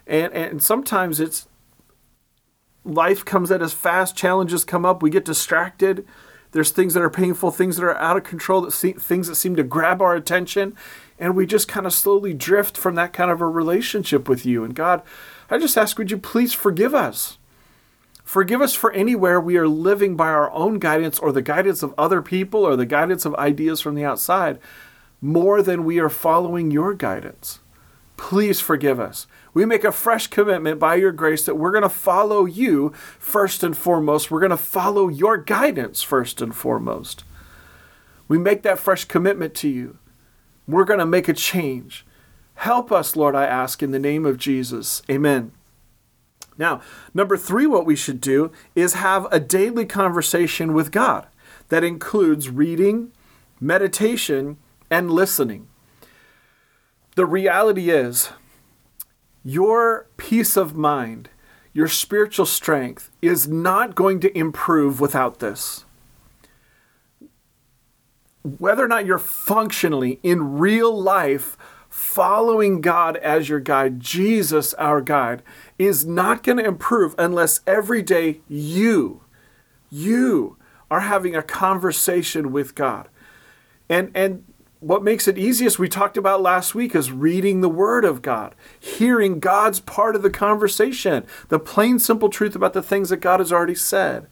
And, 0.07 0.33
and 0.33 0.63
sometimes 0.63 1.21
it's 1.21 1.47
life 2.85 3.25
comes 3.25 3.51
at 3.51 3.63
us 3.63 3.75
fast, 3.75 4.17
challenges 4.17 4.65
come 4.65 4.85
up, 4.87 5.03
we 5.03 5.11
get 5.11 5.25
distracted. 5.25 6.07
There's 6.53 6.71
things 6.71 6.95
that 6.95 7.03
are 7.03 7.11
painful, 7.11 7.51
things 7.51 7.77
that 7.77 7.85
are 7.85 7.99
out 7.99 8.17
of 8.17 8.25
control, 8.25 8.63
that 8.63 8.71
see, 8.71 8.93
things 8.93 9.29
that 9.29 9.35
seem 9.35 9.57
to 9.57 9.63
grab 9.63 10.01
our 10.01 10.15
attention, 10.15 10.75
and 11.19 11.35
we 11.35 11.45
just 11.45 11.69
kind 11.69 11.85
of 11.85 11.93
slowly 11.93 12.33
drift 12.33 12.79
from 12.79 12.95
that 12.95 13.13
kind 13.13 13.31
of 13.31 13.41
a 13.41 13.47
relationship 13.47 14.29
with 14.29 14.47
you. 14.47 14.65
And 14.65 14.75
God, 14.75 15.03
I 15.51 15.59
just 15.59 15.77
ask, 15.77 15.99
would 15.99 16.11
you 16.11 16.19
please 16.19 16.55
forgive 16.55 16.95
us? 16.95 17.37
Forgive 18.25 18.61
us 18.61 18.75
for 18.75 18.93
anywhere 18.93 19.41
we 19.41 19.57
are 19.57 19.69
living 19.69 20.17
by 20.17 20.29
our 20.29 20.51
own 20.53 20.79
guidance 20.79 21.19
or 21.19 21.31
the 21.31 21.43
guidance 21.43 21.83
of 21.83 21.95
other 21.99 22.23
people 22.23 22.65
or 22.65 22.75
the 22.75 22.87
guidance 22.87 23.25
of 23.25 23.35
ideas 23.35 23.81
from 23.81 23.95
the 23.95 24.05
outside 24.05 24.59
more 25.21 25.63
than 25.63 25.85
we 25.85 25.99
are 25.99 26.09
following 26.09 26.71
your 26.71 26.95
guidance. 26.95 27.61
Please 28.17 28.61
forgive 28.61 28.99
us. 28.99 29.27
We 29.53 29.65
make 29.65 29.85
a 29.85 29.93
fresh 29.93 30.27
commitment 30.27 30.79
by 30.79 30.97
your 30.97 31.13
grace 31.13 31.45
that 31.45 31.57
we're 31.57 31.71
going 31.71 31.83
to 31.83 31.89
follow 31.89 32.45
you 32.45 32.93
first 33.19 33.63
and 33.63 33.77
foremost. 33.77 34.31
We're 34.31 34.41
going 34.41 34.51
to 34.51 34.57
follow 34.57 35.09
your 35.09 35.37
guidance 35.37 36.03
first 36.03 36.41
and 36.41 36.55
foremost. 36.55 37.25
We 38.29 38.39
make 38.39 38.63
that 38.63 38.79
fresh 38.79 39.05
commitment 39.05 39.55
to 39.57 39.69
you. 39.69 39.99
We're 40.67 40.85
going 40.85 40.99
to 40.99 41.07
make 41.07 41.29
a 41.29 41.33
change. 41.33 42.05
Help 42.55 42.91
us, 42.91 43.17
Lord, 43.17 43.35
I 43.35 43.45
ask, 43.45 43.83
in 43.83 43.91
the 43.91 43.99
name 43.99 44.27
of 44.27 44.39
Jesus. 44.39 45.03
Amen. 45.11 45.53
Now, 46.59 46.81
number 47.13 47.37
three, 47.37 47.67
what 47.67 47.87
we 47.87 47.97
should 47.97 48.21
do 48.21 48.51
is 48.75 48.95
have 48.95 49.27
a 49.31 49.39
daily 49.39 49.85
conversation 49.85 50.73
with 50.73 50.91
God 50.91 51.27
that 51.69 51.85
includes 51.85 52.49
reading, 52.49 53.13
meditation, 53.61 54.57
and 54.91 55.11
listening. 55.11 55.69
The 57.15 57.27
reality 57.27 57.91
is, 57.91 58.31
your 59.45 60.09
peace 60.17 60.57
of 60.57 60.77
mind, 60.77 61.31
your 61.73 61.89
spiritual 61.89 62.47
strength 62.47 63.11
is 63.23 63.47
not 63.47 63.95
going 63.95 64.21
to 64.21 64.37
improve 64.37 65.01
without 65.01 65.39
this. 65.39 65.85
Whether 68.43 68.85
or 68.85 68.89
not 68.89 69.07
you're 69.07 69.19
functionally 69.19 70.21
in 70.23 70.59
real 70.59 70.97
life 70.97 71.57
following 71.89 72.81
God 72.81 73.17
as 73.17 73.49
your 73.49 73.61
guide, 73.61 74.01
Jesus 74.01 74.75
our 74.75 75.01
guide, 75.01 75.43
is 75.79 76.05
not 76.05 76.43
going 76.43 76.59
to 76.59 76.65
improve 76.65 77.15
unless 77.19 77.61
every 77.67 78.03
day 78.03 78.41
you, 78.49 79.23
you 79.91 80.57
are 80.91 81.01
having 81.01 81.35
a 81.35 81.43
conversation 81.43 82.53
with 82.53 82.75
God. 82.75 83.09
And, 83.89 84.11
and 84.15 84.45
what 84.87 85.03
makes 85.03 85.27
it 85.27 85.37
easiest, 85.37 85.81
we 85.81 85.89
talked 85.89 86.17
about 86.17 86.41
last 86.41 86.73
week, 86.73 86.95
is 86.95 87.11
reading 87.11 87.61
the 87.61 87.69
Word 87.69 88.05
of 88.05 88.23
God, 88.23 88.55
hearing 88.79 89.41
God's 89.41 89.81
part 89.81 90.15
of 90.15 90.23
the 90.23 90.31
conversation, 90.31 91.27
the 91.49 91.59
plain, 91.59 91.99
simple 91.99 92.29
truth 92.29 92.55
about 92.55 92.73
the 92.73 92.83
things 92.83 93.09
that 93.09 93.17
God 93.17 93.41
has 93.41 93.53
already 93.53 93.75
said. 93.75 94.29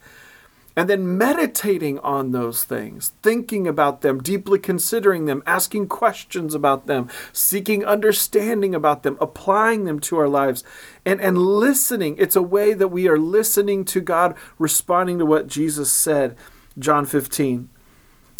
And 0.76 0.88
then 0.88 1.18
meditating 1.18 1.98
on 2.00 2.30
those 2.30 2.62
things, 2.62 3.12
thinking 3.20 3.66
about 3.66 4.02
them, 4.02 4.22
deeply 4.22 4.60
considering 4.60 5.24
them, 5.24 5.42
asking 5.44 5.88
questions 5.88 6.54
about 6.54 6.86
them, 6.86 7.08
seeking 7.32 7.84
understanding 7.84 8.76
about 8.76 9.02
them, 9.02 9.18
applying 9.20 9.84
them 9.84 9.98
to 10.00 10.18
our 10.18 10.28
lives, 10.28 10.62
and, 11.04 11.20
and 11.20 11.36
listening. 11.36 12.14
It's 12.16 12.36
a 12.36 12.42
way 12.42 12.74
that 12.74 12.88
we 12.88 13.08
are 13.08 13.18
listening 13.18 13.84
to 13.86 14.00
God, 14.00 14.36
responding 14.58 15.18
to 15.18 15.26
what 15.26 15.48
Jesus 15.48 15.90
said, 15.90 16.36
John 16.78 17.06
15. 17.06 17.68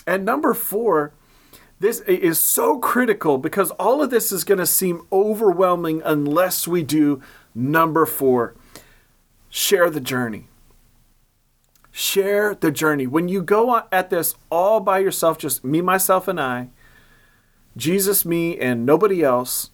And 0.07 0.25
number 0.25 0.55
four, 0.55 1.13
this 1.85 2.01
is 2.01 2.39
so 2.39 2.79
critical 2.79 3.39
because 3.39 3.71
all 3.73 4.03
of 4.03 4.11
this 4.11 4.33
is 4.33 4.45
going 4.45 4.59
to 4.59 4.67
seem 4.67 5.07
overwhelming 5.13 6.03
unless 6.05 6.67
we 6.67 6.83
do 6.83 7.21
number 7.55 8.07
four 8.07 8.55
share 9.51 9.91
the 9.91 10.01
journey 10.01 10.49
Share 11.97 12.57
the 12.57 12.73
journey. 12.73 13.07
When 13.07 13.29
you 13.29 13.41
go 13.41 13.85
at 13.93 14.11
this 14.11 14.35
all 14.51 14.81
by 14.81 14.99
yourself, 14.99 15.39
just 15.39 15.65
me, 15.65 15.81
myself, 15.81 16.27
and 16.27 16.41
I, 16.41 16.71
Jesus, 17.77 18.25
me, 18.25 18.59
and 18.59 18.85
nobody 18.85 19.23
else, 19.23 19.71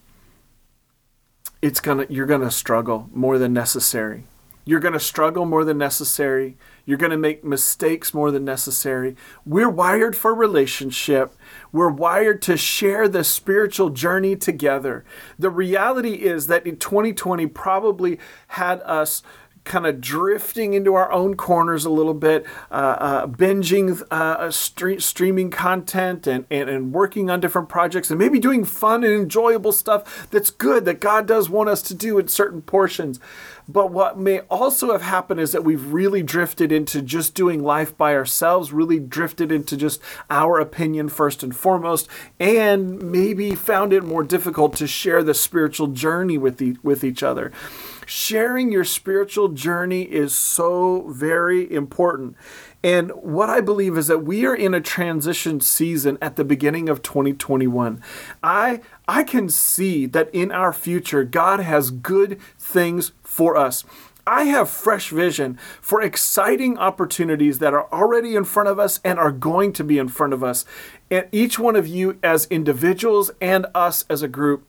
it's 1.63 1.81
gonna 1.81 2.05
you're 2.11 2.27
gonna 2.27 2.51
struggle 2.51 3.09
more 3.15 3.39
than 3.39 3.55
necessary. 3.55 4.25
You're 4.65 4.81
gonna 4.81 5.01
struggle 5.01 5.47
more 5.47 5.65
than 5.65 5.79
necessary. 5.79 6.57
You're 6.85 6.99
gonna 6.99 7.19
make 7.19 7.45
mistakes 7.45 8.13
more 8.13 8.31
than 8.31 8.45
necessary. 8.45 9.17
We're 9.47 9.69
wired 9.69 10.17
for 10.17 10.35
relationship. 10.35 11.35
We're 11.73 11.91
wired 11.91 12.43
to 12.43 12.57
share 12.57 13.09
the 13.09 13.25
spiritual 13.25 13.91
journey 13.91 14.37
together. 14.37 15.05
The 15.39 15.51
reality 15.51 16.15
is 16.15 16.47
that 16.49 16.67
in 16.67 16.77
2020 16.77 17.47
probably 17.47 18.19
had 18.49 18.81
us 18.83 19.23
kind 19.65 19.87
of 19.87 20.01
drifting 20.01 20.75
into 20.75 20.95
our 20.95 21.13
own 21.13 21.37
corners 21.37 21.85
a 21.85 21.91
little 21.91 22.15
bit, 22.15 22.47
uh, 22.71 22.75
uh, 22.75 23.27
binging 23.27 24.03
uh, 24.11 24.51
streaming 24.51 25.51
content 25.51 26.27
and, 26.27 26.47
and, 26.51 26.69
and 26.71 26.93
working 26.93 27.31
on 27.31 27.41
different 27.41 27.69
projects 27.69 28.11
and 28.11 28.19
maybe 28.19 28.39
doing 28.39 28.65
fun 28.65 29.05
and 29.05 29.13
enjoyable 29.13 29.73
stuff 29.73 30.29
that's 30.31 30.51
good 30.51 30.85
that 30.87 31.01
God 31.01 31.27
does 31.27 31.49
want 31.51 31.69
us 31.69 31.83
to 31.83 31.95
do 31.95 32.19
in 32.19 32.29
certain 32.29 32.63
portions. 32.63 33.21
But 33.73 33.93
what 33.93 34.19
may 34.19 34.41
also 34.41 34.93
have 34.93 35.03
happened 35.03 35.41
is 35.41 35.53
that 35.53 35.65
we've 35.65 35.93
really 35.93 36.23
drifted 36.23 36.73
into 36.73 37.03
just 37.03 37.35
doing 37.35 37.63
life 37.63 37.97
by 37.97 38.15
ourselves, 38.15 38.73
really 38.73 38.99
drifted 38.99 39.53
into 39.53 39.77
just 39.77 40.01
our 40.29 40.59
opinion 40.59 41.09
first 41.09 41.43
and 41.43 41.55
foremost, 41.55 42.09
and 42.39 43.01
maybe 43.01 43.55
found 43.55 43.93
it 43.93 44.03
more 44.03 44.25
difficult 44.25 44.75
to 44.77 44.87
share 44.87 45.23
the 45.23 45.35
spiritual 45.35 45.89
journey 45.89 46.39
with, 46.39 46.61
with 46.83 47.05
each 47.05 47.23
other 47.23 47.53
sharing 48.11 48.73
your 48.73 48.83
spiritual 48.83 49.49
journey 49.49 50.03
is 50.03 50.35
so 50.35 51.07
very 51.11 51.73
important. 51.73 52.37
And 52.83 53.11
what 53.11 53.49
I 53.49 53.61
believe 53.61 53.97
is 53.97 54.09
that 54.09 54.25
we 54.25 54.45
are 54.47 54.55
in 54.55 54.75
a 54.75 54.81
transition 54.81 55.61
season 55.61 56.19
at 56.21 56.35
the 56.35 56.45
beginning 56.45 56.89
of 56.89 57.03
2021. 57.03 58.03
I 58.43 58.81
I 59.07 59.23
can 59.23 59.49
see 59.49 60.07
that 60.07 60.31
in 60.33 60.51
our 60.51 60.73
future 60.73 61.23
God 61.25 61.61
has 61.61 61.91
good 61.91 62.41
things 62.59 63.13
for 63.31 63.57
us. 63.57 63.85
I 64.27 64.45
have 64.45 64.69
fresh 64.69 65.11
vision 65.11 65.59
for 65.81 66.03
exciting 66.03 66.77
opportunities 66.77 67.59
that 67.61 67.73
are 67.73 67.91
already 67.93 68.37
in 68.37 68.45
front 68.45 68.69
of 68.69 68.79
us 68.79 69.01
and 69.03 69.19
are 69.19 69.33
going 69.33 69.73
to 69.75 69.85
be 69.85 69.99
in 69.99 70.09
front 70.09 70.33
of 70.33 70.45
us. 70.45 70.65
And 71.11 71.27
each 71.33 71.59
one 71.59 71.77
of 71.77 71.87
you 71.87 72.19
as 72.23 72.47
individuals 72.47 73.31
and 73.41 73.67
us 73.75 74.05
as 74.11 74.23
a 74.23 74.29
group 74.29 74.67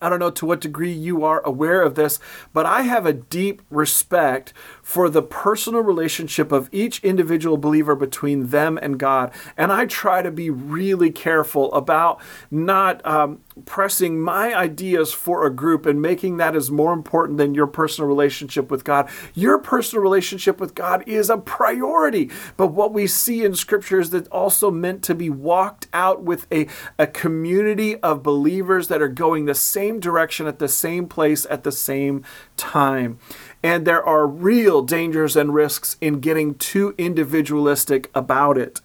I 0.00 0.08
don't 0.08 0.18
know 0.18 0.30
to 0.30 0.46
what 0.46 0.60
degree 0.60 0.92
you 0.92 1.24
are 1.24 1.40
aware 1.44 1.82
of 1.82 1.94
this, 1.94 2.18
but 2.52 2.66
I 2.66 2.82
have 2.82 3.06
a 3.06 3.12
deep 3.12 3.62
respect 3.70 4.52
for 4.82 5.08
the 5.08 5.22
personal 5.22 5.82
relationship 5.82 6.52
of 6.52 6.68
each 6.72 7.02
individual 7.04 7.56
believer 7.56 7.94
between 7.94 8.48
them 8.48 8.78
and 8.80 8.98
God. 8.98 9.32
And 9.56 9.72
I 9.72 9.86
try 9.86 10.22
to 10.22 10.30
be 10.30 10.50
really 10.50 11.10
careful 11.10 11.72
about 11.72 12.20
not 12.50 13.04
um, 13.06 13.40
pressing 13.64 14.20
my 14.20 14.54
ideas 14.54 15.12
for 15.12 15.46
a 15.46 15.50
group 15.50 15.86
and 15.86 16.02
making 16.02 16.38
that 16.38 16.56
as 16.56 16.70
more 16.70 16.92
important 16.92 17.38
than 17.38 17.54
your 17.54 17.66
personal 17.66 18.08
relationship 18.08 18.70
with 18.70 18.82
God. 18.82 19.08
Your 19.34 19.58
personal 19.58 20.02
relationship 20.02 20.58
with 20.58 20.74
God 20.74 21.04
is 21.06 21.30
a 21.30 21.38
priority. 21.38 22.30
But 22.56 22.68
what 22.68 22.92
we 22.92 23.06
see 23.06 23.44
in 23.44 23.54
Scripture 23.54 24.00
is 24.00 24.10
that 24.10 24.26
also 24.28 24.70
meant 24.70 25.02
to 25.04 25.14
be 25.14 25.30
walked 25.30 25.86
out 25.92 26.22
with 26.22 26.46
a, 26.52 26.66
a 26.98 27.06
community 27.06 27.96
of 27.98 28.22
believers 28.22 28.88
that 28.88 29.00
are 29.00 29.08
going 29.08 29.44
the 29.44 29.54
same 29.54 30.00
direction 30.00 30.46
at 30.46 30.58
the 30.58 30.68
same 30.68 31.06
place 31.06 31.46
at 31.48 31.62
the 31.62 31.72
same 31.72 32.24
time. 32.56 33.18
And 33.62 33.86
there 33.86 34.04
are 34.04 34.26
real 34.26 34.82
dangers 34.82 35.36
and 35.36 35.54
risks 35.54 35.96
in 36.00 36.20
getting 36.20 36.54
too 36.54 36.94
individualistic 36.98 38.10
about 38.14 38.58
it. 38.58 38.80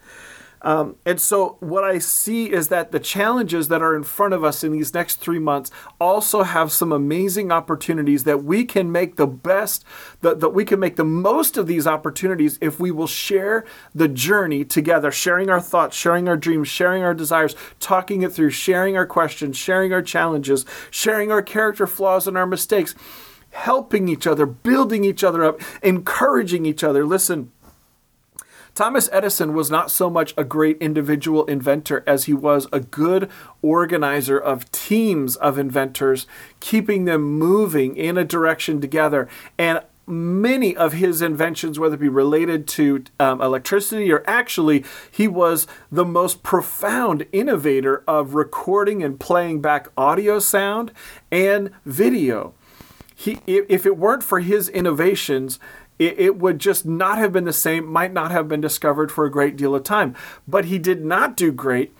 Um, 0.62 0.98
and 1.06 1.22
so, 1.22 1.58
what 1.62 1.84
I 1.84 2.00
see 2.00 2.52
is 2.52 2.68
that 2.68 2.92
the 2.92 3.00
challenges 3.00 3.70
that 3.70 3.82
are 3.82 3.96
in 3.96 4.04
front 4.04 4.34
of 4.34 4.44
us 4.44 4.64
in 4.64 4.72
these 4.72 4.94
next 4.94 5.22
three 5.22 5.40
months 5.40 5.72
also 6.00 6.44
have 6.44 6.72
some 6.72 6.92
amazing 6.92 7.52
opportunities 7.52 8.26
that 8.26 8.44
we 8.44 8.66
can 8.66 8.92
make 8.92 9.16
the 9.16 9.28
best, 9.28 9.86
that, 10.22 10.42
that 10.42 10.50
we 10.50 10.66
can 10.66 10.80
make 10.80 10.98
the 10.98 11.06
most 11.06 11.58
of 11.58 11.68
these 11.68 11.88
opportunities 11.88 12.58
if 12.62 12.80
we 12.80 12.92
will 12.92 13.08
share 13.08 13.66
the 13.96 14.08
journey 14.10 14.66
together, 14.66 15.12
sharing 15.12 15.50
our 15.50 15.62
thoughts, 15.62 15.96
sharing 15.96 16.28
our 16.28 16.38
dreams, 16.38 16.68
sharing 16.68 17.04
our 17.04 17.14
desires, 17.14 17.56
talking 17.80 18.22
it 18.22 18.34
through, 18.34 18.50
sharing 18.50 18.98
our 18.98 19.08
questions, 19.08 19.56
sharing 19.56 19.94
our 19.94 20.02
challenges, 20.02 20.66
sharing 20.92 21.32
our 21.32 21.42
character 21.42 21.88
flaws 21.88 22.28
and 22.28 22.38
our 22.38 22.48
mistakes 22.48 22.96
helping 23.52 24.08
each 24.08 24.28
other, 24.28 24.46
building 24.46 25.04
each 25.04 25.24
other 25.24 25.44
up, 25.44 25.60
encouraging 25.82 26.66
each 26.66 26.84
other. 26.84 27.06
Listen, 27.06 27.52
Thomas 28.76 29.10
Edison 29.12 29.54
was 29.54 29.70
not 29.70 29.92
so 29.92 30.10
much 30.10 30.34
a 30.38 30.44
great 30.44 30.78
individual 30.80 31.46
inventor 31.46 32.04
as 32.08 32.26
he 32.26 32.34
was 32.34 32.68
a 32.72 32.80
good 32.80 33.30
organizer 33.62 34.38
of 34.38 34.72
teams 34.72 35.36
of 35.36 35.58
inventors, 35.58 36.28
keeping 36.60 37.06
them 37.06 37.22
moving 37.22 37.96
in 37.96 38.18
a 38.18 38.24
direction 38.24 38.80
together. 38.80 39.28
And 39.58 39.82
many 40.10 40.76
of 40.76 40.94
his 40.94 41.22
inventions, 41.22 41.78
whether 41.78 41.96
it 41.96 42.00
be 42.00 42.10
related 42.10 42.68
to 42.68 43.04
um, 43.20 43.42
electricity 43.42 44.12
or 44.12 44.24
actually, 44.26 44.84
he 45.10 45.28
was 45.28 45.68
the 45.92 46.06
most 46.06 46.42
profound 46.42 47.26
innovator 47.32 48.04
of 48.08 48.34
recording 48.34 49.04
and 49.04 49.20
playing 49.20 49.62
back 49.62 49.88
audio 49.96 50.40
sound 50.40 50.92
and 51.32 51.70
video. 51.86 52.54
He, 53.16 53.40
if 53.46 53.86
it 53.86 53.98
weren't 53.98 54.24
for 54.24 54.40
his 54.40 54.70
innovations, 54.70 55.60
it, 56.00 56.18
it 56.18 56.38
would 56.38 56.60
just 56.60 56.86
not 56.86 57.18
have 57.18 57.32
been 57.32 57.44
the 57.44 57.54
same, 57.54 57.86
might 57.86 58.14
not 58.14 58.32
have 58.32 58.48
been 58.48 58.62
discovered 58.62 59.12
for 59.12 59.26
a 59.26 59.32
great 59.32 59.56
deal 59.56 59.76
of 59.76 59.84
time. 59.84 60.16
But 60.48 60.66
he 60.66 60.80
did 60.80 61.04
not 61.06 61.36
do 61.36 61.52
great 61.52 61.94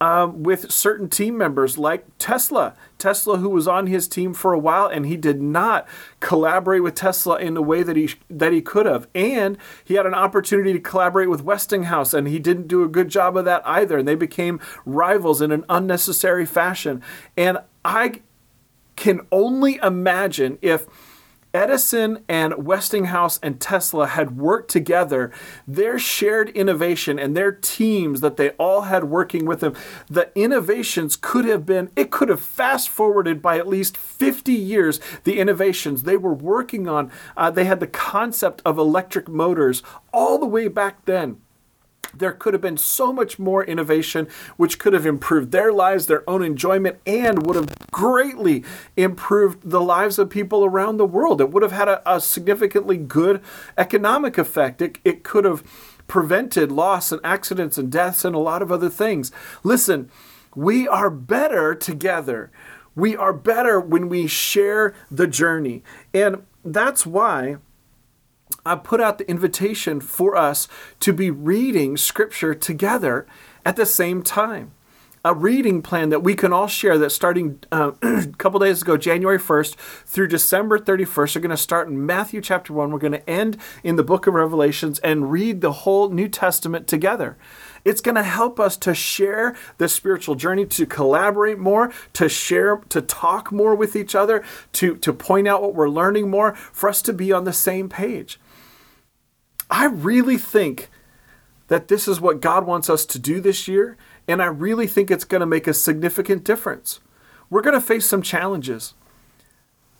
um, 0.00 0.42
with 0.42 0.70
certain 0.70 1.10
team 1.10 1.36
members 1.36 1.76
like 1.76 2.06
Tesla. 2.16 2.74
Tesla, 2.96 3.36
who 3.36 3.50
was 3.50 3.68
on 3.68 3.86
his 3.86 4.08
team 4.08 4.32
for 4.32 4.52
a 4.52 4.58
while, 4.58 4.86
and 4.86 5.04
he 5.04 5.16
did 5.16 5.42
not 5.42 5.86
collaborate 6.20 6.82
with 6.82 6.94
Tesla 6.94 7.38
in 7.38 7.54
the 7.54 7.62
way 7.62 7.82
that 7.82 7.96
he 7.96 8.10
that 8.30 8.52
he 8.52 8.62
could 8.62 8.86
have. 8.86 9.08
And 9.14 9.58
he 9.84 9.94
had 9.94 10.06
an 10.06 10.14
opportunity 10.14 10.72
to 10.72 10.80
collaborate 10.80 11.28
with 11.28 11.42
Westinghouse, 11.42 12.14
and 12.14 12.28
he 12.28 12.38
didn't 12.38 12.68
do 12.68 12.82
a 12.82 12.88
good 12.88 13.08
job 13.08 13.36
of 13.36 13.44
that 13.44 13.62
either. 13.66 13.98
And 13.98 14.08
they 14.08 14.14
became 14.14 14.60
rivals 14.86 15.42
in 15.42 15.52
an 15.52 15.64
unnecessary 15.68 16.46
fashion. 16.46 17.02
And 17.36 17.58
I 17.84 18.22
can 18.96 19.26
only 19.32 19.80
imagine 19.82 20.58
if 20.62 20.86
Edison 21.52 22.24
and 22.28 22.64
Westinghouse 22.64 23.38
and 23.42 23.60
Tesla 23.60 24.06
had 24.06 24.36
worked 24.36 24.70
together, 24.70 25.32
their 25.66 25.98
shared 25.98 26.50
innovation 26.50 27.18
and 27.18 27.36
their 27.36 27.52
teams 27.52 28.20
that 28.20 28.36
they 28.36 28.50
all 28.50 28.82
had 28.82 29.04
working 29.04 29.44
with 29.44 29.60
them, 29.60 29.74
the 30.08 30.30
innovations 30.38 31.16
could 31.16 31.44
have 31.44 31.66
been, 31.66 31.90
it 31.96 32.10
could 32.10 32.28
have 32.28 32.40
fast 32.40 32.88
forwarded 32.88 33.42
by 33.42 33.58
at 33.58 33.66
least 33.66 33.96
50 33.96 34.52
years 34.52 35.00
the 35.24 35.38
innovations 35.38 36.02
they 36.02 36.16
were 36.16 36.34
working 36.34 36.88
on. 36.88 37.10
Uh, 37.36 37.50
they 37.50 37.64
had 37.64 37.80
the 37.80 37.86
concept 37.86 38.62
of 38.64 38.78
electric 38.78 39.28
motors 39.28 39.82
all 40.12 40.38
the 40.38 40.46
way 40.46 40.68
back 40.68 41.04
then 41.04 41.38
there 42.14 42.32
could 42.32 42.54
have 42.54 42.60
been 42.60 42.76
so 42.76 43.12
much 43.12 43.38
more 43.38 43.64
innovation 43.64 44.28
which 44.56 44.78
could 44.78 44.92
have 44.92 45.06
improved 45.06 45.52
their 45.52 45.72
lives, 45.72 46.06
their 46.06 46.28
own 46.28 46.42
enjoyment, 46.42 46.98
and 47.06 47.46
would 47.46 47.56
have 47.56 47.68
greatly 47.90 48.64
improved 48.96 49.68
the 49.68 49.80
lives 49.80 50.18
of 50.18 50.30
people 50.30 50.64
around 50.64 50.96
the 50.96 51.06
world. 51.06 51.40
It 51.40 51.50
would 51.50 51.62
have 51.62 51.72
had 51.72 51.88
a, 51.88 52.02
a 52.10 52.20
significantly 52.20 52.96
good 52.96 53.42
economic 53.76 54.38
effect. 54.38 54.82
It, 54.82 54.98
it 55.04 55.22
could 55.22 55.44
have 55.44 55.62
prevented 56.06 56.72
loss 56.72 57.12
and 57.12 57.20
accidents 57.22 57.78
and 57.78 57.90
deaths 57.90 58.24
and 58.24 58.34
a 58.34 58.38
lot 58.38 58.62
of 58.62 58.72
other 58.72 58.90
things. 58.90 59.30
Listen, 59.62 60.10
we 60.54 60.88
are 60.88 61.10
better 61.10 61.74
together. 61.74 62.50
We 62.96 63.16
are 63.16 63.32
better 63.32 63.80
when 63.80 64.08
we 64.08 64.26
share 64.26 64.94
the 65.10 65.28
journey. 65.28 65.84
And 66.12 66.44
that's 66.64 67.06
why 67.06 67.58
I 68.64 68.76
put 68.76 69.00
out 69.00 69.18
the 69.18 69.28
invitation 69.28 70.00
for 70.00 70.36
us 70.36 70.68
to 71.00 71.12
be 71.12 71.30
reading 71.30 71.96
scripture 71.96 72.54
together 72.54 73.26
at 73.64 73.76
the 73.76 73.86
same 73.86 74.22
time. 74.22 74.72
A 75.22 75.34
reading 75.34 75.82
plan 75.82 76.08
that 76.08 76.22
we 76.22 76.34
can 76.34 76.50
all 76.50 76.66
share 76.66 76.96
that 76.96 77.10
starting 77.10 77.58
uh, 77.70 77.92
a 78.00 78.26
couple 78.38 78.58
days 78.58 78.80
ago, 78.80 78.96
January 78.96 79.38
1st 79.38 79.74
through 80.06 80.28
December 80.28 80.78
31st, 80.78 81.36
are 81.36 81.40
going 81.40 81.50
to 81.50 81.58
start 81.58 81.88
in 81.88 82.06
Matthew 82.06 82.40
chapter 82.40 82.72
1. 82.72 82.90
We're 82.90 82.98
going 82.98 83.12
to 83.12 83.28
end 83.28 83.58
in 83.84 83.96
the 83.96 84.02
book 84.02 84.26
of 84.26 84.32
Revelations 84.32 84.98
and 85.00 85.30
read 85.30 85.60
the 85.60 85.72
whole 85.72 86.08
New 86.08 86.28
Testament 86.28 86.86
together. 86.86 87.36
It's 87.84 88.00
going 88.00 88.14
to 88.16 88.22
help 88.22 88.60
us 88.60 88.76
to 88.78 88.94
share 88.94 89.56
the 89.78 89.88
spiritual 89.88 90.34
journey, 90.34 90.66
to 90.66 90.86
collaborate 90.86 91.58
more, 91.58 91.92
to 92.14 92.28
share, 92.28 92.76
to 92.90 93.00
talk 93.00 93.50
more 93.50 93.74
with 93.74 93.96
each 93.96 94.14
other, 94.14 94.44
to, 94.72 94.96
to 94.96 95.12
point 95.12 95.48
out 95.48 95.62
what 95.62 95.74
we're 95.74 95.88
learning 95.88 96.30
more, 96.30 96.54
for 96.54 96.88
us 96.88 97.00
to 97.02 97.12
be 97.12 97.32
on 97.32 97.44
the 97.44 97.52
same 97.52 97.88
page. 97.88 98.38
I 99.70 99.86
really 99.86 100.36
think 100.36 100.90
that 101.68 101.88
this 101.88 102.08
is 102.08 102.20
what 102.20 102.40
God 102.40 102.66
wants 102.66 102.90
us 102.90 103.06
to 103.06 103.18
do 103.18 103.40
this 103.40 103.68
year, 103.68 103.96
and 104.26 104.42
I 104.42 104.46
really 104.46 104.86
think 104.86 105.10
it's 105.10 105.24
going 105.24 105.40
to 105.40 105.46
make 105.46 105.66
a 105.66 105.74
significant 105.74 106.44
difference. 106.44 107.00
We're 107.48 107.62
going 107.62 107.74
to 107.74 107.80
face 107.80 108.06
some 108.06 108.22
challenges, 108.22 108.94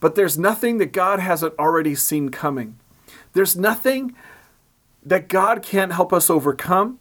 but 0.01 0.17
there's 0.17 0.37
nothing 0.37 0.79
that 0.79 0.93
God 0.93 1.21
hasn't 1.21 1.59
already 1.59 1.95
seen 1.95 2.31
coming. 2.31 2.79
There's 3.33 3.57
nothing 3.57 4.15
that 5.05 5.29
God 5.29 5.63
can't 5.63 5.93
help 5.93 6.13
us 6.13 6.29
overcome. 6.29 6.99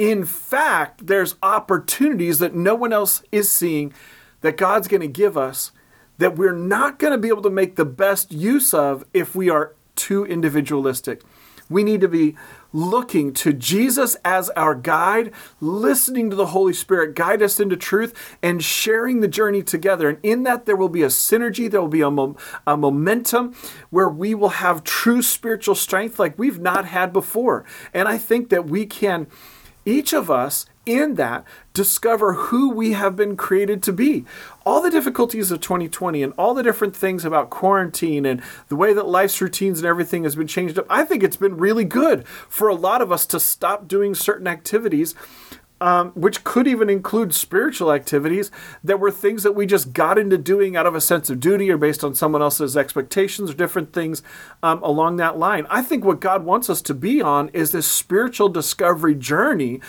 In 0.00 0.24
fact, 0.24 1.08
there's 1.08 1.34
opportunities 1.42 2.38
that 2.38 2.54
no 2.54 2.74
one 2.74 2.90
else 2.90 3.22
is 3.30 3.50
seeing 3.50 3.92
that 4.40 4.56
God's 4.56 4.88
going 4.88 5.02
to 5.02 5.06
give 5.06 5.36
us 5.36 5.72
that 6.16 6.36
we're 6.36 6.54
not 6.54 6.98
going 6.98 7.12
to 7.12 7.18
be 7.18 7.28
able 7.28 7.42
to 7.42 7.50
make 7.50 7.76
the 7.76 7.84
best 7.84 8.32
use 8.32 8.72
of 8.72 9.04
if 9.12 9.34
we 9.34 9.50
are 9.50 9.74
too 9.96 10.24
individualistic. 10.24 11.20
We 11.68 11.84
need 11.84 12.00
to 12.00 12.08
be 12.08 12.34
looking 12.72 13.34
to 13.34 13.52
Jesus 13.52 14.16
as 14.24 14.48
our 14.50 14.74
guide, 14.74 15.32
listening 15.60 16.30
to 16.30 16.36
the 16.36 16.46
Holy 16.46 16.72
Spirit 16.72 17.14
guide 17.14 17.42
us 17.42 17.60
into 17.60 17.76
truth, 17.76 18.38
and 18.42 18.64
sharing 18.64 19.20
the 19.20 19.28
journey 19.28 19.62
together. 19.62 20.08
And 20.08 20.18
in 20.22 20.44
that, 20.44 20.64
there 20.64 20.76
will 20.76 20.88
be 20.88 21.02
a 21.02 21.08
synergy, 21.08 21.70
there 21.70 21.80
will 21.82 21.88
be 21.88 22.00
a, 22.00 22.10
mo- 22.10 22.36
a 22.66 22.74
momentum 22.74 23.54
where 23.90 24.08
we 24.08 24.34
will 24.34 24.48
have 24.48 24.82
true 24.82 25.20
spiritual 25.20 25.74
strength 25.74 26.18
like 26.18 26.38
we've 26.38 26.58
not 26.58 26.86
had 26.86 27.12
before. 27.12 27.66
And 27.92 28.08
I 28.08 28.16
think 28.16 28.48
that 28.48 28.66
we 28.66 28.86
can, 28.86 29.26
each 29.90 30.12
of 30.12 30.30
us, 30.30 30.66
in 30.86 31.14
that 31.14 31.44
discover 31.72 32.34
who 32.34 32.70
we 32.70 32.92
have 32.92 33.14
been 33.14 33.36
created 33.36 33.82
to 33.82 33.92
be. 33.92 34.24
All 34.64 34.80
the 34.80 34.90
difficulties 34.90 35.50
of 35.50 35.60
2020 35.60 36.22
and 36.22 36.32
all 36.36 36.54
the 36.54 36.62
different 36.62 36.96
things 36.96 37.24
about 37.24 37.50
quarantine 37.50 38.24
and 38.24 38.42
the 38.68 38.76
way 38.76 38.92
that 38.92 39.06
life's 39.06 39.40
routines 39.40 39.78
and 39.78 39.86
everything 39.86 40.24
has 40.24 40.36
been 40.36 40.46
changed 40.46 40.78
up, 40.78 40.86
I 40.88 41.04
think 41.04 41.22
it's 41.22 41.36
been 41.36 41.56
really 41.56 41.84
good 41.84 42.26
for 42.26 42.68
a 42.68 42.74
lot 42.74 43.02
of 43.02 43.12
us 43.12 43.26
to 43.26 43.40
stop 43.40 43.86
doing 43.86 44.14
certain 44.14 44.46
activities. 44.46 45.14
Um, 45.82 46.10
which 46.10 46.44
could 46.44 46.68
even 46.68 46.90
include 46.90 47.34
spiritual 47.34 47.90
activities 47.90 48.50
that 48.84 49.00
were 49.00 49.10
things 49.10 49.44
that 49.44 49.54
we 49.54 49.64
just 49.64 49.94
got 49.94 50.18
into 50.18 50.36
doing 50.36 50.76
out 50.76 50.84
of 50.84 50.94
a 50.94 51.00
sense 51.00 51.30
of 51.30 51.40
duty 51.40 51.70
or 51.70 51.78
based 51.78 52.04
on 52.04 52.14
someone 52.14 52.42
else's 52.42 52.76
expectations 52.76 53.50
or 53.50 53.54
different 53.54 53.94
things 53.94 54.22
um, 54.62 54.82
along 54.82 55.16
that 55.16 55.38
line. 55.38 55.66
I 55.70 55.80
think 55.80 56.04
what 56.04 56.20
God 56.20 56.44
wants 56.44 56.68
us 56.68 56.82
to 56.82 56.92
be 56.92 57.22
on 57.22 57.48
is 57.54 57.72
this 57.72 57.90
spiritual 57.90 58.50
discovery 58.50 59.14
journey 59.14 59.80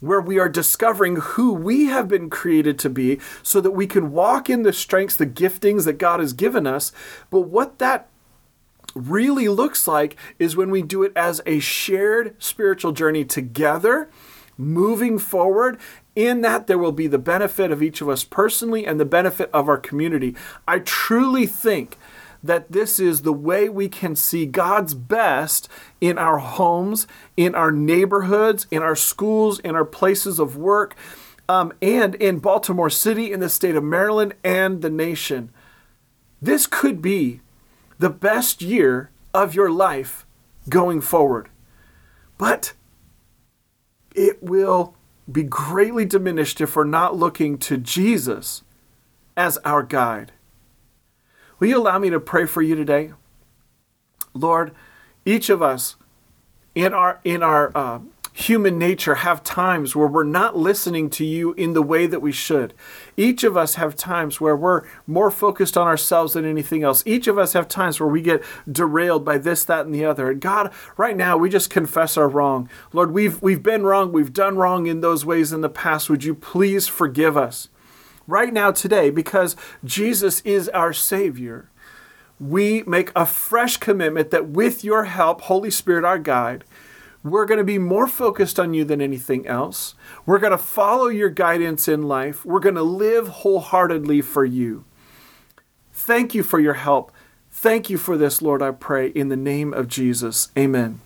where 0.00 0.20
we 0.20 0.38
are 0.38 0.48
discovering 0.48 1.16
who 1.16 1.52
we 1.52 1.86
have 1.86 2.08
been 2.08 2.30
created 2.30 2.78
to 2.80 2.90
be 2.90 3.18
so 3.42 3.60
that 3.60 3.72
we 3.72 3.86
can 3.86 4.12
walk 4.12 4.48
in 4.48 4.62
the 4.62 4.72
strengths, 4.72 5.16
the 5.16 5.26
giftings 5.26 5.84
that 5.84 5.98
God 5.98 6.20
has 6.20 6.32
given 6.32 6.66
us. 6.66 6.92
But 7.30 7.42
what 7.42 7.78
that 7.78 8.08
really 8.94 9.48
looks 9.48 9.86
like 9.86 10.16
is 10.38 10.56
when 10.56 10.70
we 10.70 10.82
do 10.82 11.02
it 11.02 11.12
as 11.14 11.40
a 11.46 11.58
shared 11.58 12.34
spiritual 12.42 12.92
journey 12.92 13.24
together, 13.24 14.10
moving 14.58 15.18
forward. 15.18 15.78
In 16.14 16.42
that, 16.42 16.66
there 16.66 16.76
will 16.76 16.92
be 16.92 17.06
the 17.06 17.18
benefit 17.18 17.70
of 17.70 17.82
each 17.82 18.00
of 18.00 18.08
us 18.08 18.24
personally 18.24 18.84
and 18.84 19.00
the 19.00 19.04
benefit 19.04 19.48
of 19.54 19.68
our 19.68 19.78
community. 19.78 20.34
I 20.66 20.80
truly 20.80 21.46
think 21.46 21.96
that 22.42 22.70
this 22.70 23.00
is 23.00 23.22
the 23.22 23.32
way 23.32 23.68
we 23.68 23.88
can 23.88 24.14
see 24.14 24.46
God's 24.46 24.94
best 24.94 25.68
in 26.00 26.18
our 26.18 26.38
homes, 26.38 27.06
in 27.36 27.54
our 27.54 27.72
neighborhoods, 27.72 28.66
in 28.70 28.82
our 28.82 28.96
schools, 28.96 29.58
in 29.60 29.74
our 29.74 29.84
places 29.84 30.38
of 30.38 30.56
work, 30.56 30.94
um, 31.48 31.72
and 31.80 32.14
in 32.16 32.38
Baltimore 32.38 32.90
City, 32.90 33.32
in 33.32 33.40
the 33.40 33.48
state 33.48 33.74
of 33.74 33.82
Maryland, 33.82 34.34
and 34.44 34.82
the 34.82 34.90
nation. 34.90 35.50
This 36.40 36.66
could 36.66 37.02
be 37.02 37.40
the 37.98 38.10
best 38.10 38.62
year 38.62 39.10
of 39.34 39.54
your 39.54 39.70
life 39.70 40.26
going 40.68 41.00
forward. 41.00 41.48
But 42.36 42.72
it 44.18 44.42
will 44.42 44.96
be 45.30 45.44
greatly 45.44 46.04
diminished 46.04 46.60
if 46.60 46.74
we're 46.74 46.84
not 46.84 47.16
looking 47.16 47.56
to 47.58 47.76
Jesus 47.76 48.62
as 49.36 49.58
our 49.58 49.82
guide. 49.82 50.32
Will 51.58 51.68
you 51.68 51.78
allow 51.78 51.98
me 51.98 52.10
to 52.10 52.18
pray 52.18 52.44
for 52.44 52.60
you 52.60 52.74
today? 52.74 53.12
Lord, 54.34 54.74
each 55.24 55.48
of 55.48 55.62
us 55.62 55.96
in 56.74 56.92
our 56.92 57.20
in 57.24 57.42
our 57.42 57.70
uh, 57.76 58.00
human 58.32 58.78
nature 58.78 59.16
have 59.16 59.42
times 59.42 59.96
where 59.96 60.06
we're 60.06 60.24
not 60.24 60.56
listening 60.56 61.10
to 61.10 61.24
you 61.24 61.52
in 61.54 61.72
the 61.72 61.82
way 61.82 62.06
that 62.06 62.20
we 62.20 62.32
should. 62.32 62.74
Each 63.16 63.44
of 63.44 63.56
us 63.56 63.74
have 63.74 63.96
times 63.96 64.40
where 64.40 64.56
we're 64.56 64.82
more 65.06 65.30
focused 65.30 65.76
on 65.76 65.86
ourselves 65.86 66.34
than 66.34 66.44
anything 66.44 66.82
else. 66.82 67.02
Each 67.06 67.26
of 67.26 67.38
us 67.38 67.52
have 67.52 67.68
times 67.68 68.00
where 68.00 68.08
we 68.08 68.22
get 68.22 68.42
derailed 68.70 69.24
by 69.24 69.38
this, 69.38 69.64
that, 69.64 69.86
and 69.86 69.94
the 69.94 70.04
other. 70.04 70.30
And 70.30 70.40
God, 70.40 70.72
right 70.96 71.16
now 71.16 71.36
we 71.36 71.50
just 71.50 71.70
confess 71.70 72.16
our 72.16 72.28
wrong. 72.28 72.68
Lord, 72.92 73.12
we've 73.12 73.40
we've 73.42 73.62
been 73.62 73.84
wrong, 73.84 74.12
we've 74.12 74.32
done 74.32 74.56
wrong 74.56 74.86
in 74.86 75.00
those 75.00 75.24
ways 75.24 75.52
in 75.52 75.60
the 75.60 75.68
past. 75.68 76.08
Would 76.10 76.24
you 76.24 76.34
please 76.34 76.86
forgive 76.86 77.36
us? 77.36 77.68
right 78.28 78.52
now, 78.52 78.70
today, 78.70 79.10
because 79.10 79.56
Jesus 79.84 80.40
is 80.42 80.68
our 80.68 80.92
Savior, 80.92 81.68
we 82.38 82.84
make 82.84 83.10
a 83.16 83.26
fresh 83.26 83.78
commitment 83.78 84.30
that 84.30 84.50
with 84.50 84.84
your 84.84 85.04
help, 85.04 85.40
Holy 85.40 85.72
Spirit, 85.72 86.04
our 86.04 86.18
guide, 86.20 86.62
we're 87.22 87.46
going 87.46 87.58
to 87.58 87.64
be 87.64 87.78
more 87.78 88.06
focused 88.06 88.60
on 88.60 88.74
you 88.74 88.84
than 88.84 89.00
anything 89.00 89.46
else. 89.46 89.94
We're 90.24 90.38
going 90.38 90.52
to 90.52 90.58
follow 90.58 91.08
your 91.08 91.30
guidance 91.30 91.88
in 91.88 92.02
life. 92.02 92.44
We're 92.44 92.60
going 92.60 92.74
to 92.76 92.82
live 92.82 93.28
wholeheartedly 93.28 94.22
for 94.22 94.44
you. 94.44 94.84
Thank 95.92 96.34
you 96.34 96.42
for 96.42 96.60
your 96.60 96.74
help 96.74 97.12
Thank 97.60 97.90
you 97.90 97.98
for 97.98 98.16
this, 98.16 98.40
Lord, 98.40 98.62
I 98.62 98.70
pray, 98.70 99.08
in 99.08 99.30
the 99.30 99.36
name 99.36 99.74
of 99.74 99.88
Jesus. 99.88 100.48
Amen. 100.56 101.00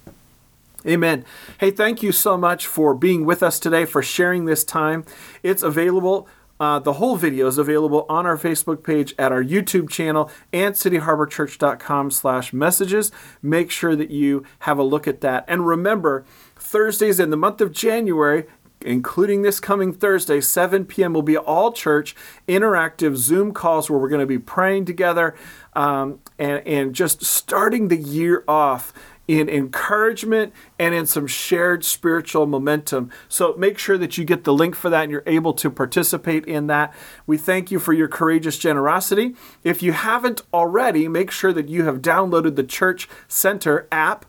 Amen. 0.87 1.25
Hey, 1.59 1.71
thank 1.71 2.03
you 2.03 2.13
so 2.13 2.37
much 2.37 2.67
for 2.67 2.95
being 2.95 3.25
with 3.25 3.43
us 3.43 3.59
today, 3.59 3.87
for 3.87 4.03
sharing 4.03 4.45
this 4.45 4.63
time. 4.63 5.07
It's 5.43 5.63
available. 5.63 6.29
Uh, 6.63 6.79
the 6.79 6.93
whole 6.93 7.17
video 7.17 7.49
is 7.49 7.59
available 7.59 8.07
on 8.09 8.25
our 8.25 8.39
Facebook 8.39 8.85
page, 8.85 9.17
at 9.19 9.33
our 9.33 9.43
YouTube 9.43 9.91
channel, 9.91 10.31
and 10.53 10.77
cityharborchurch.com 10.77 12.09
slash 12.13 12.53
messages. 12.53 13.11
Make 13.43 13.73
sure 13.73 13.97
that 13.97 14.13
you 14.13 14.45
have 14.61 14.79
a 14.79 14.85
look 14.85 15.09
at 15.09 15.23
that. 15.23 15.45
And 15.49 15.67
remember, 15.67 16.25
Thursdays 16.55 17.19
in 17.19 17.31
the 17.31 17.37
month 17.37 17.61
of 17.61 17.73
January, 17.73 18.45
including 18.81 19.43
this 19.43 19.59
coming 19.59 19.93
Thursday, 19.93 20.41
7 20.41 20.85
p.m., 20.85 21.15
will 21.15 21.23
be 21.23 21.37
all 21.37 21.73
church 21.73 22.15
interactive 22.47 23.17
Zoom 23.17 23.53
calls 23.53 23.91
where 23.91 23.99
we're 23.99 24.09
going 24.09 24.21
to 24.21 24.27
be 24.27 24.39
praying 24.39 24.85
together 24.85 25.35
um, 25.73 26.21
and, 26.39 26.65
and 26.65 26.95
just 26.95 27.25
starting 27.25 27.89
the 27.89 27.97
year 27.97 28.45
off 28.47 28.93
in 29.33 29.49
encouragement 29.49 30.53
and 30.79 30.95
in 30.95 31.07
some 31.07 31.27
shared 31.27 31.85
spiritual 31.85 32.47
momentum. 32.47 33.11
So 33.29 33.55
make 33.57 33.79
sure 33.79 33.97
that 33.97 34.19
you 34.19 34.25
get 34.25 34.45
the 34.45 34.53
link 34.53 34.75
for 34.75 34.91
that 34.91 35.05
and 35.05 35.11
you're 35.11 35.23
able 35.27 35.55
to 35.55 35.71
participate 35.71 36.45
in 36.45 36.67
that. 36.67 36.93
We 37.27 37.39
thank 37.39 37.71
you 37.71 37.79
for 37.79 37.95
your 37.95 38.09
courageous 38.09 38.59
generosity. 38.59 39.35
If 39.65 39.83
you 39.83 39.93
haven't 39.93 40.43
already, 40.53 41.09
make 41.09 41.31
sure 41.31 41.53
that 41.55 41.69
you 41.71 41.85
have 41.85 42.03
downloaded 42.03 42.57
the 42.57 42.63
Church 42.63 43.09
Center 43.27 43.89
app 43.91 44.27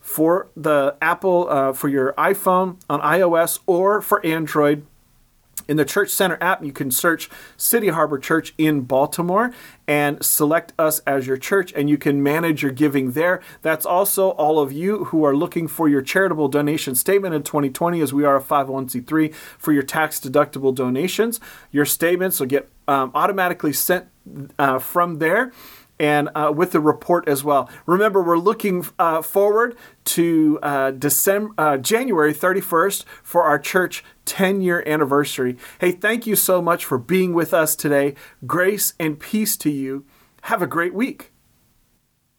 for 0.00 0.48
the 0.56 0.96
Apple, 1.00 1.46
uh, 1.48 1.72
for 1.72 1.88
your 1.88 2.12
iPhone 2.14 2.80
on 2.90 3.00
iOS 3.02 3.60
or 3.66 4.00
for 4.00 4.24
Android. 4.26 4.84
In 5.70 5.76
the 5.76 5.84
Church 5.84 6.10
Center 6.10 6.36
app, 6.40 6.64
you 6.64 6.72
can 6.72 6.90
search 6.90 7.30
City 7.56 7.90
Harbor 7.90 8.18
Church 8.18 8.54
in 8.58 8.80
Baltimore 8.80 9.52
and 9.86 10.20
select 10.20 10.72
us 10.76 10.98
as 11.06 11.28
your 11.28 11.36
church, 11.36 11.72
and 11.76 11.88
you 11.88 11.96
can 11.96 12.24
manage 12.24 12.60
your 12.60 12.72
giving 12.72 13.12
there. 13.12 13.40
That's 13.62 13.86
also 13.86 14.30
all 14.30 14.58
of 14.58 14.72
you 14.72 15.04
who 15.04 15.24
are 15.24 15.36
looking 15.36 15.68
for 15.68 15.88
your 15.88 16.02
charitable 16.02 16.48
donation 16.48 16.96
statement 16.96 17.36
in 17.36 17.44
2020, 17.44 18.00
as 18.00 18.12
we 18.12 18.24
are 18.24 18.34
a 18.34 18.42
501c3 18.42 19.32
for 19.32 19.70
your 19.72 19.84
tax 19.84 20.18
deductible 20.18 20.74
donations. 20.74 21.38
Your 21.70 21.84
statements 21.84 22.40
will 22.40 22.48
get 22.48 22.68
um, 22.88 23.12
automatically 23.14 23.72
sent 23.72 24.06
uh, 24.58 24.80
from 24.80 25.20
there 25.20 25.52
and 26.00 26.30
uh, 26.34 26.50
with 26.52 26.72
the 26.72 26.80
report 26.80 27.28
as 27.28 27.44
well. 27.44 27.70
Remember, 27.86 28.22
we're 28.22 28.38
looking 28.38 28.86
uh, 28.98 29.20
forward 29.20 29.76
to 30.06 30.58
uh, 30.62 30.90
December, 30.92 31.54
uh, 31.58 31.76
January 31.76 32.32
31st 32.32 33.04
for 33.22 33.44
our 33.44 33.58
church 33.58 34.02
10 34.24 34.62
year 34.62 34.82
anniversary. 34.86 35.56
Hey, 35.78 35.92
thank 35.92 36.26
you 36.26 36.34
so 36.34 36.62
much 36.62 36.84
for 36.84 36.98
being 36.98 37.34
with 37.34 37.52
us 37.52 37.76
today. 37.76 38.14
Grace 38.46 38.94
and 38.98 39.20
peace 39.20 39.56
to 39.58 39.70
you. 39.70 40.06
Have 40.44 40.62
a 40.62 40.66
great 40.66 40.94
week. 40.94 41.29